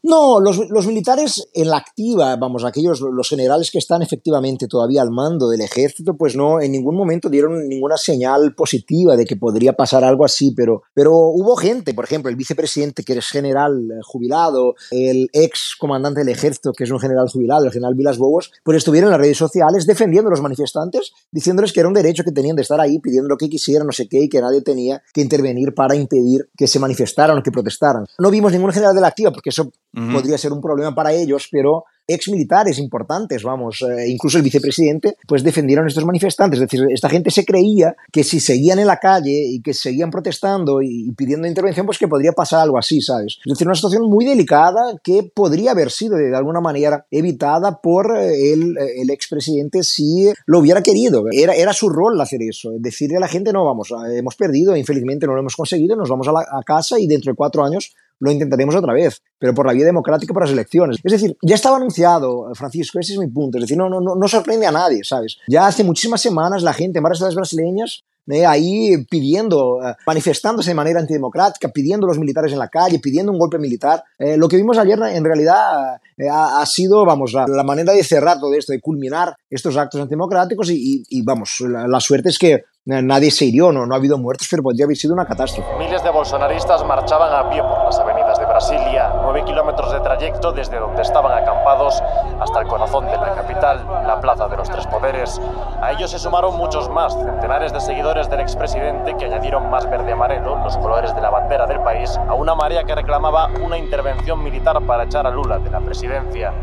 No, 0.03 0.41
los, 0.41 0.87
militares 0.87 1.49
en 1.55 1.69
la 1.69 1.79
activa, 1.79 2.37
vamos, 2.37 2.65
aquellos, 2.65 3.01
los 3.01 3.29
generales 3.29 3.71
que 3.71 3.79
están 3.79 4.03
efectivamente 4.03 4.69
todavía 4.69 5.03
al 5.03 5.11
mando 5.11 5.49
del 5.49 5.61
ejército, 5.61 6.17
pues 6.17 6.37
no, 6.37 6.61
en 6.61 6.73
ningún 6.73 6.97
momento 6.97 7.29
dieron 7.29 7.69
ninguna 7.69 7.97
señal 7.97 8.55
positiva 8.55 9.17
de 9.17 9.25
que 9.25 9.37
podría 9.37 9.73
pasar 9.73 10.05
algo 10.05 10.25
así, 10.25 10.53
pero, 10.57 10.83
pero 10.95 11.13
hubo 11.13 11.57
gente, 11.57 11.95
por 11.95 12.05
ejemplo, 12.05 12.31
el 12.31 12.37
vicepresidente 12.37 13.03
que 13.03 13.15
es 13.15 13.27
general 13.27 13.89
jubilado, 14.05 14.75
el 14.91 15.29
ex 15.33 15.75
comandante 15.79 16.21
del 16.21 16.29
ejército 16.29 16.73
que 16.73 16.85
es 16.85 16.91
un 16.91 17.01
general 17.01 17.29
jubilado, 17.29 17.65
el 17.65 17.73
general 17.73 17.95
Vilas 17.95 18.19
Bobos, 18.19 18.53
pues 18.65 18.79
estuvieron 18.79 19.09
en 19.09 19.13
las 19.13 19.21
redes 19.21 19.39
sociales 19.39 19.87
defendiendo 19.87 20.29
a 20.29 20.31
los 20.31 20.43
manifestantes, 20.43 21.13
diciéndoles 21.33 21.73
que 21.73 21.81
era 21.81 21.89
un 21.89 21.95
derecho 21.95 22.23
que 22.25 22.33
tenían 22.33 22.57
de 22.57 22.63
estar 22.63 22.81
ahí, 22.81 23.01
pidiendo 23.01 23.29
lo 23.29 23.37
que 23.37 23.49
quisieran, 23.49 23.87
no 23.87 23.93
sé 23.93 24.09
qué, 24.09 24.23
y 24.23 24.29
que 24.29 24.41
nadie 24.41 24.63
tenía 24.63 25.03
que 25.13 25.21
intervenir 25.21 25.75
para 25.75 25.97
impedir 25.97 26.49
que 26.57 26.67
se 26.67 26.79
manifestaran 26.79 27.37
o 27.39 27.43
que 27.43 27.51
protestaran. 27.51 28.07
No 28.19 28.31
vimos 28.31 28.53
ningún 28.53 28.73
general 28.73 28.95
de 28.95 29.01
la 29.01 29.09
activa, 29.09 29.33
porque 29.33 29.51
eso 29.51 29.71
Uh-huh. 29.95 30.13
podría 30.13 30.37
ser 30.37 30.53
un 30.53 30.61
problema 30.61 30.95
para 30.95 31.13
ellos, 31.13 31.49
pero 31.51 31.85
ex 32.07 32.29
militares 32.29 32.79
importantes, 32.79 33.43
vamos, 33.43 33.83
eh, 33.83 34.09
incluso 34.09 34.39
el 34.39 34.43
vicepresidente, 34.43 35.17
pues 35.27 35.43
defendieron 35.43 35.85
a 35.85 35.89
estos 35.89 36.07
manifestantes. 36.07 36.59
Es 36.59 36.69
decir, 36.69 36.87
esta 36.91 37.11
gente 37.11 37.31
se 37.31 37.45
creía 37.45 37.95
que 38.11 38.25
si 38.25 38.41
seguían 38.41 38.79
en 38.79 38.87
la 38.87 38.99
calle 38.99 39.45
y 39.47 39.61
que 39.61 39.75
seguían 39.75 40.11
protestando 40.11 40.81
y, 40.81 41.09
y 41.09 41.13
pidiendo 41.13 41.47
intervención, 41.47 41.85
pues 41.85 41.99
que 41.99 42.09
podría 42.09 42.33
pasar 42.33 42.61
algo 42.61 42.79
así, 42.79 43.03
¿sabes? 43.03 43.39
Es 43.45 43.53
decir, 43.53 43.67
una 43.67 43.75
situación 43.75 44.09
muy 44.09 44.25
delicada 44.25 44.99
que 45.05 45.23
podría 45.23 45.73
haber 45.73 45.91
sido 45.91 46.17
de, 46.17 46.35
alguna 46.35 46.61
manera 46.61 47.07
evitada 47.11 47.81
por 47.83 48.17
el, 48.17 48.77
el 48.79 49.11
expresidente 49.11 49.83
si 49.83 50.33
lo 50.47 50.61
hubiera 50.61 50.83
querido. 50.83 51.25
Era, 51.31 51.55
era 51.55 51.75
su 51.75 51.91
rol 51.91 52.19
hacer 52.21 52.41
eso, 52.43 52.71
decirle 52.79 53.19
a 53.19 53.21
la 53.21 53.29
gente, 53.29 53.53
no, 53.53 53.67
vamos, 53.67 53.93
hemos 54.15 54.35
perdido, 54.35 54.75
infelizmente 54.77 55.27
no 55.27 55.35
lo 55.35 55.41
hemos 55.41 55.57
conseguido, 55.57 55.95
nos 55.95 56.09
vamos 56.09 56.27
a, 56.29 56.33
la, 56.33 56.41
a 56.41 56.63
casa 56.65 56.99
y 56.99 57.07
dentro 57.07 57.33
de 57.33 57.37
cuatro 57.37 57.65
años 57.65 57.93
lo 58.21 58.31
intentaremos 58.31 58.75
otra 58.75 58.93
vez, 58.93 59.23
pero 59.39 59.55
por 59.55 59.67
la 59.67 59.73
vía 59.73 59.85
democrática 59.85 60.33
por 60.33 60.43
las 60.43 60.53
elecciones. 60.53 60.99
Es 61.03 61.13
decir, 61.13 61.37
ya 61.43 61.55
estaba 61.55 61.77
anunciado, 61.77 62.53
Francisco, 62.55 62.99
ese 62.99 63.15
es 63.15 63.19
mi 63.19 63.29
punto. 63.29 63.59
Es 63.59 63.63
decir, 63.63 63.77
no, 63.77 63.89
no, 63.89 64.01
no 64.01 64.29
sorprende 64.29 64.67
a 64.67 64.73
nadie, 64.73 65.05
¿sabes? 65.05 65.39
Ya 65.49 65.67
hace 65.67 65.85
muchísimas 65.85 66.21
semanas 66.21 66.63
la 66.63 66.73
gente 66.73 66.99
en 66.99 67.03
varias 67.03 67.19
ciudades 67.19 67.37
brasileñas 67.37 68.05
eh, 68.31 68.45
ahí 68.45 69.07
pidiendo, 69.09 69.81
eh, 69.83 69.95
manifestándose 70.07 70.71
de 70.71 70.75
manera 70.75 71.01
antidemocrática, 71.01 71.69
pidiendo 71.69 72.07
los 72.07 72.19
militares 72.19 72.53
en 72.53 72.59
la 72.59 72.69
calle, 72.69 72.99
pidiendo 72.99 73.33
un 73.33 73.39
golpe 73.39 73.59
militar. 73.59 74.05
Eh, 74.19 74.37
lo 74.37 74.49
que 74.49 74.59
vimos 74.59 74.77
ayer 74.77 74.99
en 75.03 75.25
realidad 75.25 75.99
ha, 76.31 76.67
sido, 76.67 77.07
vamos, 77.07 77.33
la, 77.33 77.63
manera 77.65 77.95
de 77.95 78.05
cerrar 78.05 78.39
todo 78.39 78.53
esto, 78.53 78.73
de 78.73 78.81
culminar 78.81 79.35
estos 79.49 79.77
actos 79.79 80.01
antidemocráticos 80.01 80.69
y, 80.71 81.23
vamos, 81.23 81.61
la, 81.61 82.01
suerte 82.01 82.29
es 82.29 82.39
que 82.39 82.65
nadie 82.89 83.31
se 83.31 83.45
hirió, 83.45 83.71
no, 83.71 83.85
no 83.85 83.95
ha 83.95 83.99
habido 83.99 84.17
muertos, 84.17 84.49
pero 84.51 84.63
podría 84.63 84.87
haber 84.87 84.97
sido 84.97 85.13
una 85.13 85.27
catástrofe. 85.27 85.69
Miles 85.79 86.03
de 86.03 86.11
bolsonaristas 86.11 86.85
marchaban 86.87 87.33
a 87.35 87.51
pie 87.51 87.63
por 87.63 87.85
las 87.85 87.99
avenidas 87.99 88.39
de 88.39 88.47
Brasilia, 88.47 89.13
nueve 89.23 89.45
kilómetros 89.45 89.93
de 89.93 90.01
trayecto 90.01 90.53
desde 90.53 90.79
donde 90.79 91.03
estaban 91.03 91.37
acampados 91.37 92.03
hasta 92.41 92.61
el 92.61 92.67
corazón 92.67 93.05
de 93.07 93.17
la 93.17 93.35
capital, 93.35 93.87
la 94.07 94.19
Plaza 94.21 94.49
de 94.49 94.57
los 94.57 94.71
Tres 94.71 94.87
Poderes. 94.87 95.39
A 95.83 95.93
ellos 95.93 96.11
se 96.11 96.19
sumaron 96.19 96.57
muchos 96.57 96.89
más, 96.89 97.13
centenares 97.15 97.75
de 97.75 97.81
seguidores 97.81 98.31
del 98.31 98.41
expresidente 98.41 99.15
que 99.19 99.27
añadieron 99.27 99.69
más 99.69 99.89
verde-amarelo, 99.91 100.57
los 100.65 100.77
colores 100.79 101.15
de 101.15 101.21
la 101.21 101.29
bandera 101.29 101.67
del 101.67 101.81
país, 101.81 102.17
a 102.17 102.33
una 102.33 102.55
marea 102.55 102.85
que 102.85 102.95
reclamaba 102.95 103.51
una 103.63 103.77
intervención 103.77 104.43
militar 104.43 104.81
para 104.87 105.05
echar 105.05 105.27
a 105.27 105.31
Lula 105.31 105.59
de 105.59 105.71
la 105.71 105.81
presidencia. 105.81 106.55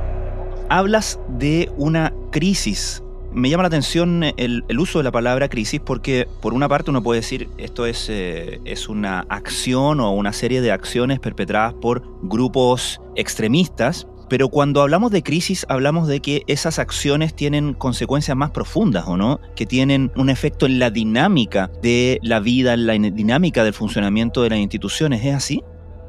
Hablas 0.69 1.19
de 1.27 1.71
una 1.77 2.11
crisis 2.31 3.04
me 3.35 3.49
llama 3.49 3.63
la 3.63 3.67
atención 3.67 4.23
el, 4.37 4.63
uso 4.79 4.99
de 4.99 5.03
la 5.03 5.11
palabra 5.11 5.49
crisis 5.49 5.81
porque 5.81 6.27
por 6.41 6.53
una 6.53 6.69
parte 6.69 6.89
uno 6.89 7.03
puede 7.03 7.19
decir 7.19 7.49
esto 7.57 7.85
es, 7.85 8.07
eh, 8.09 8.61
es 8.65 8.87
una 8.87 9.25
acción 9.29 9.99
o 9.99 10.11
una 10.11 10.31
serie 10.31 10.61
de 10.61 10.71
acciones 10.71 11.19
perpetradas 11.19 11.73
por 11.73 12.03
grupos 12.23 13.01
extremistas, 13.15 14.07
pero 14.29 14.49
cuando 14.49 14.81
hablamos 14.81 15.11
de 15.11 15.21
crisis 15.21 15.65
hablamos 15.69 16.07
de 16.07 16.21
que 16.21 16.43
esas 16.47 16.79
acciones 16.79 17.35
tienen 17.35 17.73
consecuencias 17.73 18.37
más 18.37 18.51
profundas, 18.51 19.05
¿o 19.07 19.17
no? 19.17 19.39
Que 19.55 19.65
tienen 19.65 20.11
un 20.15 20.29
efecto 20.29 20.65
en 20.65 20.79
la 20.79 20.89
dinámica 20.89 21.69
de 21.81 22.19
la 22.23 22.39
vida, 22.39 22.73
en 22.73 22.87
la 22.87 22.93
dinámica 22.93 23.63
del 23.63 23.73
funcionamiento 23.73 24.43
de 24.43 24.49
las 24.49 24.59
instituciones, 24.59 25.23
¿es 25.25 25.35
así? 25.35 25.61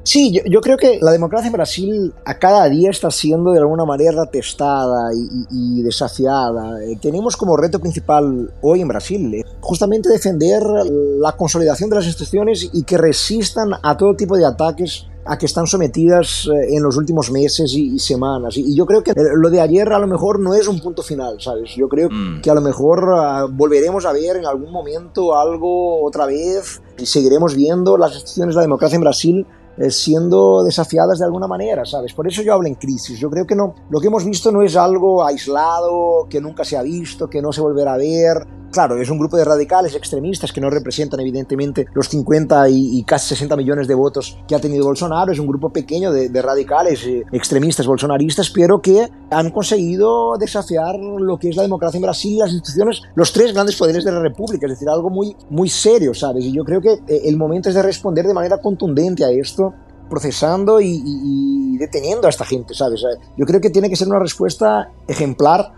Sí, 0.06 0.40
yo, 0.48 0.60
creo 0.60 0.76
que 0.76 1.00
la 1.02 1.10
democracia 1.10 1.48
en 1.48 1.52
Brasil 1.52 2.14
a 2.24 2.38
cada 2.38 2.68
día 2.68 2.90
está 2.90 3.10
siendo 3.10 3.50
de 3.50 3.58
alguna 3.58 3.84
manera 3.84 4.24
testada 4.26 5.10
y, 5.50 5.82
desafiada. 5.82 6.80
Eh, 6.84 6.96
tenemos 7.02 7.36
como 7.36 7.56
reto 7.56 7.80
principal 7.80 8.54
hoy 8.62 8.82
en 8.82 8.88
Brasil 8.88 9.34
eh, 9.34 9.42
justamente 9.60 10.08
defender 10.08 10.62
la 10.62 11.32
consolidación 11.32 11.90
de 11.90 11.96
las 11.96 12.06
instituciones 12.06 12.70
y 12.72 12.84
que 12.84 12.96
resistan 12.96 13.70
a 13.82 13.96
todo 13.96 14.14
tipo 14.14 14.36
de 14.36 14.46
ataques 14.46 15.08
a 15.24 15.36
que 15.36 15.46
están 15.46 15.66
sometidas 15.66 16.48
eh, 16.54 16.76
en 16.76 16.84
los 16.84 16.96
últimos 16.96 17.32
meses 17.32 17.74
y, 17.74 17.98
semanas. 17.98 18.56
Y, 18.56 18.76
yo 18.76 18.86
creo 18.86 19.02
que 19.02 19.12
lo 19.16 19.50
de 19.50 19.60
ayer 19.60 19.92
a 19.92 19.98
lo 19.98 20.06
mejor 20.06 20.38
no 20.38 20.54
es 20.54 20.68
un 20.68 20.78
punto 20.78 21.02
final, 21.02 21.40
¿sabes? 21.40 21.74
Yo 21.76 21.88
creo 21.88 22.08
mm. 22.08 22.42
que 22.42 22.50
a 22.50 22.54
lo 22.54 22.60
mejor 22.60 23.08
ah, 23.12 23.48
volveremos 23.50 24.06
a 24.06 24.12
ver 24.12 24.36
en 24.36 24.46
algún 24.46 24.70
momento 24.70 25.36
algo 25.36 26.04
otra 26.04 26.26
vez 26.26 26.80
y 26.96 27.06
seguiremos 27.06 27.56
viendo 27.56 27.96
las 27.96 28.12
instituciones 28.12 28.54
de 28.54 28.58
la 28.58 28.62
democracia 28.62 28.94
en 28.94 29.02
Brasil 29.02 29.46
eh, 29.78 29.90
siendo 29.90 30.64
desafiadas 30.64 31.18
de 31.18 31.24
alguna 31.24 31.46
manera, 31.46 31.84
¿sabes? 31.84 32.12
Por 32.12 32.26
eso 32.26 32.42
yo 32.42 32.54
hablo 32.54 32.68
en 32.68 32.74
crisis. 32.74 33.18
Yo 33.18 33.30
creo 33.30 33.46
que 33.46 33.54
no, 33.54 33.74
lo 33.90 34.00
que 34.00 34.08
hemos 34.08 34.24
visto 34.24 34.50
no 34.52 34.62
es 34.62 34.76
algo 34.76 35.24
aislado, 35.24 36.26
que 36.28 36.40
nunca 36.40 36.64
se 36.64 36.76
ha 36.76 36.82
visto, 36.82 37.28
que 37.28 37.42
no 37.42 37.52
se 37.52 37.60
volverá 37.60 37.94
a 37.94 37.98
ver, 37.98 38.46
Claro, 38.76 39.00
es 39.00 39.08
un 39.08 39.18
grupo 39.18 39.38
de 39.38 39.44
radicales 39.46 39.94
extremistas 39.94 40.52
que 40.52 40.60
no 40.60 40.68
representan 40.68 41.20
evidentemente 41.20 41.86
los 41.94 42.08
50 42.08 42.68
y, 42.68 43.02
casi 43.04 43.28
60 43.28 43.56
millones 43.56 43.88
de 43.88 43.94
votos 43.94 44.38
que 44.46 44.54
ha 44.54 44.60
tenido 44.60 44.84
Bolsonaro, 44.84 45.32
es 45.32 45.38
un 45.38 45.46
grupo 45.46 45.70
pequeño 45.70 46.12
de, 46.12 46.42
radicales 46.42 47.06
eh, 47.06 47.24
extremistas 47.32 47.86
bolsonaristas, 47.86 48.50
pero 48.50 48.80
que 48.80 49.08
han 49.30 49.50
conseguido 49.50 50.36
desafiar 50.38 50.96
lo 50.98 51.38
que 51.38 51.48
es 51.48 51.56
la 51.56 51.62
democracia 51.62 51.96
en 51.96 52.02
Brasil, 52.02 52.38
las 52.38 52.52
instituciones, 52.52 53.00
los 53.14 53.32
tres 53.32 53.54
grandes 53.54 53.76
poderes 53.76 54.04
de 54.04 54.12
la 54.12 54.20
República, 54.20 54.66
es 54.66 54.72
decir, 54.72 54.88
algo 54.90 55.08
muy, 55.08 55.34
muy 55.48 55.70
serio, 55.70 56.12
¿sabes? 56.12 56.44
Y 56.44 56.52
yo 56.52 56.62
creo 56.62 56.82
que 56.82 56.92
eh, 57.08 57.22
el 57.24 57.38
momento 57.38 57.70
es 57.70 57.74
de 57.74 57.82
responder 57.82 58.26
de 58.26 58.34
manera 58.34 58.58
contundente 58.58 59.24
a 59.24 59.30
esto 59.30 59.65
procesando 60.08 60.80
y, 60.80 61.76
deteniendo 61.78 62.26
a 62.26 62.30
esta 62.30 62.44
gente, 62.44 62.74
¿sabes? 62.74 63.02
Yo 63.36 63.44
creo 63.44 63.60
que 63.60 63.70
tiene 63.70 63.90
que 63.90 63.96
ser 63.96 64.08
una 64.08 64.18
respuesta 64.18 64.90
ejemplar 65.06 65.72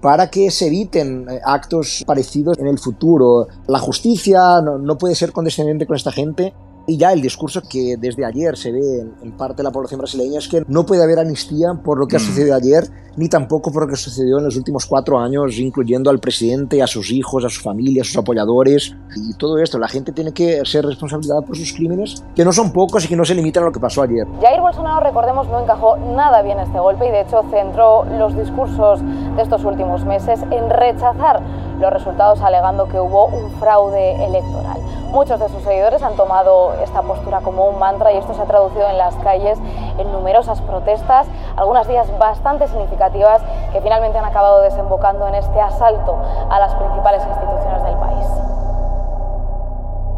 para 0.00 0.30
que 0.30 0.50
se 0.50 0.66
eviten 0.66 1.26
eh, 1.30 1.40
actos 1.44 2.02
parecidos 2.06 2.58
en 2.58 2.66
el 2.66 2.78
futuro. 2.78 3.46
La 3.68 3.78
justicia 3.78 4.60
no 4.60 4.98
puede 4.98 5.14
ser 5.14 5.32
condescendiente 5.32 5.86
con 5.86 5.94
esta 5.94 6.10
gente 6.10 6.52
y 6.86 6.96
ya 6.96 7.12
el 7.12 7.20
discurso 7.20 7.62
que 7.68 7.96
desde 7.98 8.24
ayer 8.24 8.56
se 8.56 8.72
ve 8.72 9.06
en, 9.22 9.32
parte 9.32 9.58
de 9.58 9.62
la 9.64 9.70
población 9.70 9.98
brasileña 9.98 10.38
es 10.38 10.48
que 10.48 10.62
no 10.66 10.84
puede 10.84 11.02
haber 11.02 11.18
amnistía 11.18 11.74
por 11.82 11.98
lo 11.98 12.06
que 12.06 12.16
ha 12.16 12.18
mm. 12.18 12.22
sucedido 12.22 12.54
ayer, 12.54 12.84
ni 13.16 13.28
tampoco 13.28 13.70
por 13.70 13.82
lo 13.82 13.88
que 13.88 13.96
sucedió 13.96 14.38
en 14.38 14.44
los 14.44 14.56
últimos 14.56 14.86
cuatro 14.86 15.18
años, 15.18 15.58
incluyendo 15.58 16.10
al 16.10 16.18
presidente, 16.18 16.82
a 16.82 16.86
sus 16.86 17.10
hijos, 17.10 17.44
a 17.44 17.48
su 17.48 17.60
familia, 17.60 18.02
a 18.02 18.04
sus 18.04 18.16
apoyadores 18.16 18.96
y 19.16 19.34
todo 19.34 19.58
esto. 19.58 19.78
La 19.78 19.88
gente 19.88 20.12
tiene 20.12 20.32
que 20.32 20.62
ser 20.64 20.84
responsabilizada 20.84 21.42
por 21.42 21.56
sus 21.56 21.72
crímenes, 21.72 22.24
que 22.34 22.44
no 22.44 22.52
son 22.52 22.72
pocos 22.72 23.04
y 23.04 23.08
que 23.08 23.16
no 23.16 23.24
se 23.24 23.34
limitan 23.34 23.62
a 23.62 23.66
lo 23.66 23.72
que 23.72 23.80
pasó 23.80 24.02
ayer. 24.02 24.26
Jair 24.40 24.60
Bolsonaro, 24.60 25.04
recordemos, 25.04 25.48
no 25.48 25.60
encajó 25.62 25.96
nada 25.96 26.42
bien 26.42 26.58
este 26.58 26.78
golpe 26.78 27.06
y 27.06 27.10
de 27.10 27.22
hecho 27.22 27.42
centró 27.50 28.04
los 28.18 28.36
discursos 28.36 29.00
de 29.36 29.42
estos 29.42 29.64
últimos 29.64 30.04
meses 30.04 30.40
en 30.50 30.70
rechazar 30.70 31.42
los 31.78 31.92
resultados 31.92 32.40
alegando 32.40 32.88
que 32.88 32.98
hubo 32.98 33.26
un 33.26 33.50
fraude 33.52 34.24
electoral. 34.24 34.80
Muchos 35.12 35.38
de 35.38 35.48
sus 35.48 35.62
seguidores 35.62 36.02
han 36.02 36.16
tomado 36.16 36.74
esta 36.82 37.02
postura 37.02 37.40
como 37.40 37.68
un 37.68 37.78
mantra 37.78 38.12
y 38.12 38.16
esto 38.16 38.32
se 38.34 38.40
ha 38.40 38.46
traducido 38.46 38.88
en 38.88 38.96
las 38.96 39.14
calles 39.16 39.58
en 39.98 40.10
numerosas 40.10 40.60
protestas, 40.62 41.26
algunas 41.56 41.86
días 41.86 42.06
bastante 42.18 42.66
significativas 42.66 43.42
que 43.72 43.80
finalmente 43.82 44.18
han 44.18 44.24
acabado 44.24 44.62
desembocando 44.62 45.28
en 45.28 45.34
este 45.34 45.60
asalto 45.60 46.18
a 46.50 46.58
las 46.58 46.74
principales 46.74 47.22
instituciones 47.26 47.82
del 47.84 47.96
país. 47.96 48.26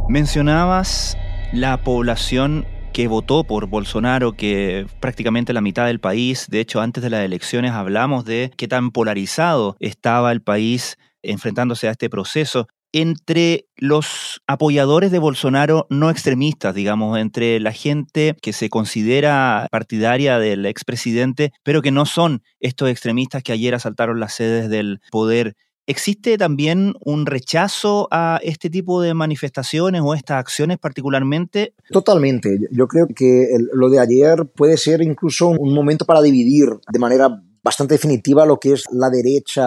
Mencionabas 0.07 1.17
la 1.53 1.79
población 1.79 2.67
que 2.93 3.09
votó 3.09 3.43
por 3.43 3.67
Bolsonaro, 3.67 4.33
que 4.33 4.87
prácticamente 5.01 5.53
la 5.53 5.61
mitad 5.61 5.87
del 5.87 5.99
país, 5.99 6.47
de 6.49 6.61
hecho 6.61 6.81
antes 6.81 7.03
de 7.03 7.11
las 7.11 7.25
elecciones 7.25 7.73
hablamos 7.73 8.25
de 8.25 8.53
qué 8.57 8.69
tan 8.69 8.93
polarizado 8.93 9.77
estaba 9.81 10.31
el 10.31 10.41
país 10.41 10.97
enfrentándose 11.25 11.89
a 11.89 11.93
este 11.93 12.11
proceso 12.11 12.67
entre 12.95 13.67
los 13.77 14.41
apoyadores 14.47 15.11
de 15.11 15.19
Bolsonaro 15.19 15.89
no 15.91 16.11
extremistas, 16.11 16.77
digamos, 16.77 17.19
entre 17.19 17.59
la 17.59 17.73
gente 17.73 18.37
que 18.41 18.53
se 18.53 18.69
considera 18.71 19.67
partidaria 19.73 20.39
del 20.39 20.65
expresidente, 20.65 21.53
pero 21.65 21.83
que 21.83 21.91
no 21.91 22.07
son 22.07 22.45
estos 22.61 22.89
extremistas 22.89 23.43
que 23.43 23.51
ayer 23.51 23.75
asaltaron 23.75 24.21
las 24.21 24.35
sedes 24.35 24.71
del 24.71 25.01
poder. 25.11 25.57
¿Existe 25.89 26.39
también 26.39 26.95
un 27.01 27.27
rechazo 27.27 28.07
a 28.13 28.39
este 28.45 28.71
tipo 28.71 29.03
de 29.03 29.13
manifestaciones 29.13 30.01
o 30.05 30.15
estas 30.15 30.39
acciones 30.39 30.79
particularmente? 30.79 31.75
Totalmente. 31.91 32.61
Yo 32.71 32.87
creo 32.87 33.09
que 33.09 33.49
lo 33.73 33.91
de 33.91 33.99
ayer 33.99 34.47
puede 34.55 34.77
ser 34.77 35.03
incluso 35.03 35.49
un 35.49 35.75
momento 35.75 36.05
para 36.05 36.23
dividir 36.23 36.69
de 36.93 36.99
manera 37.01 37.43
bastante 37.65 37.95
definitiva 37.95 38.45
lo 38.45 38.61
que 38.61 38.75
es 38.75 38.85
la 38.93 39.09
derecha 39.11 39.67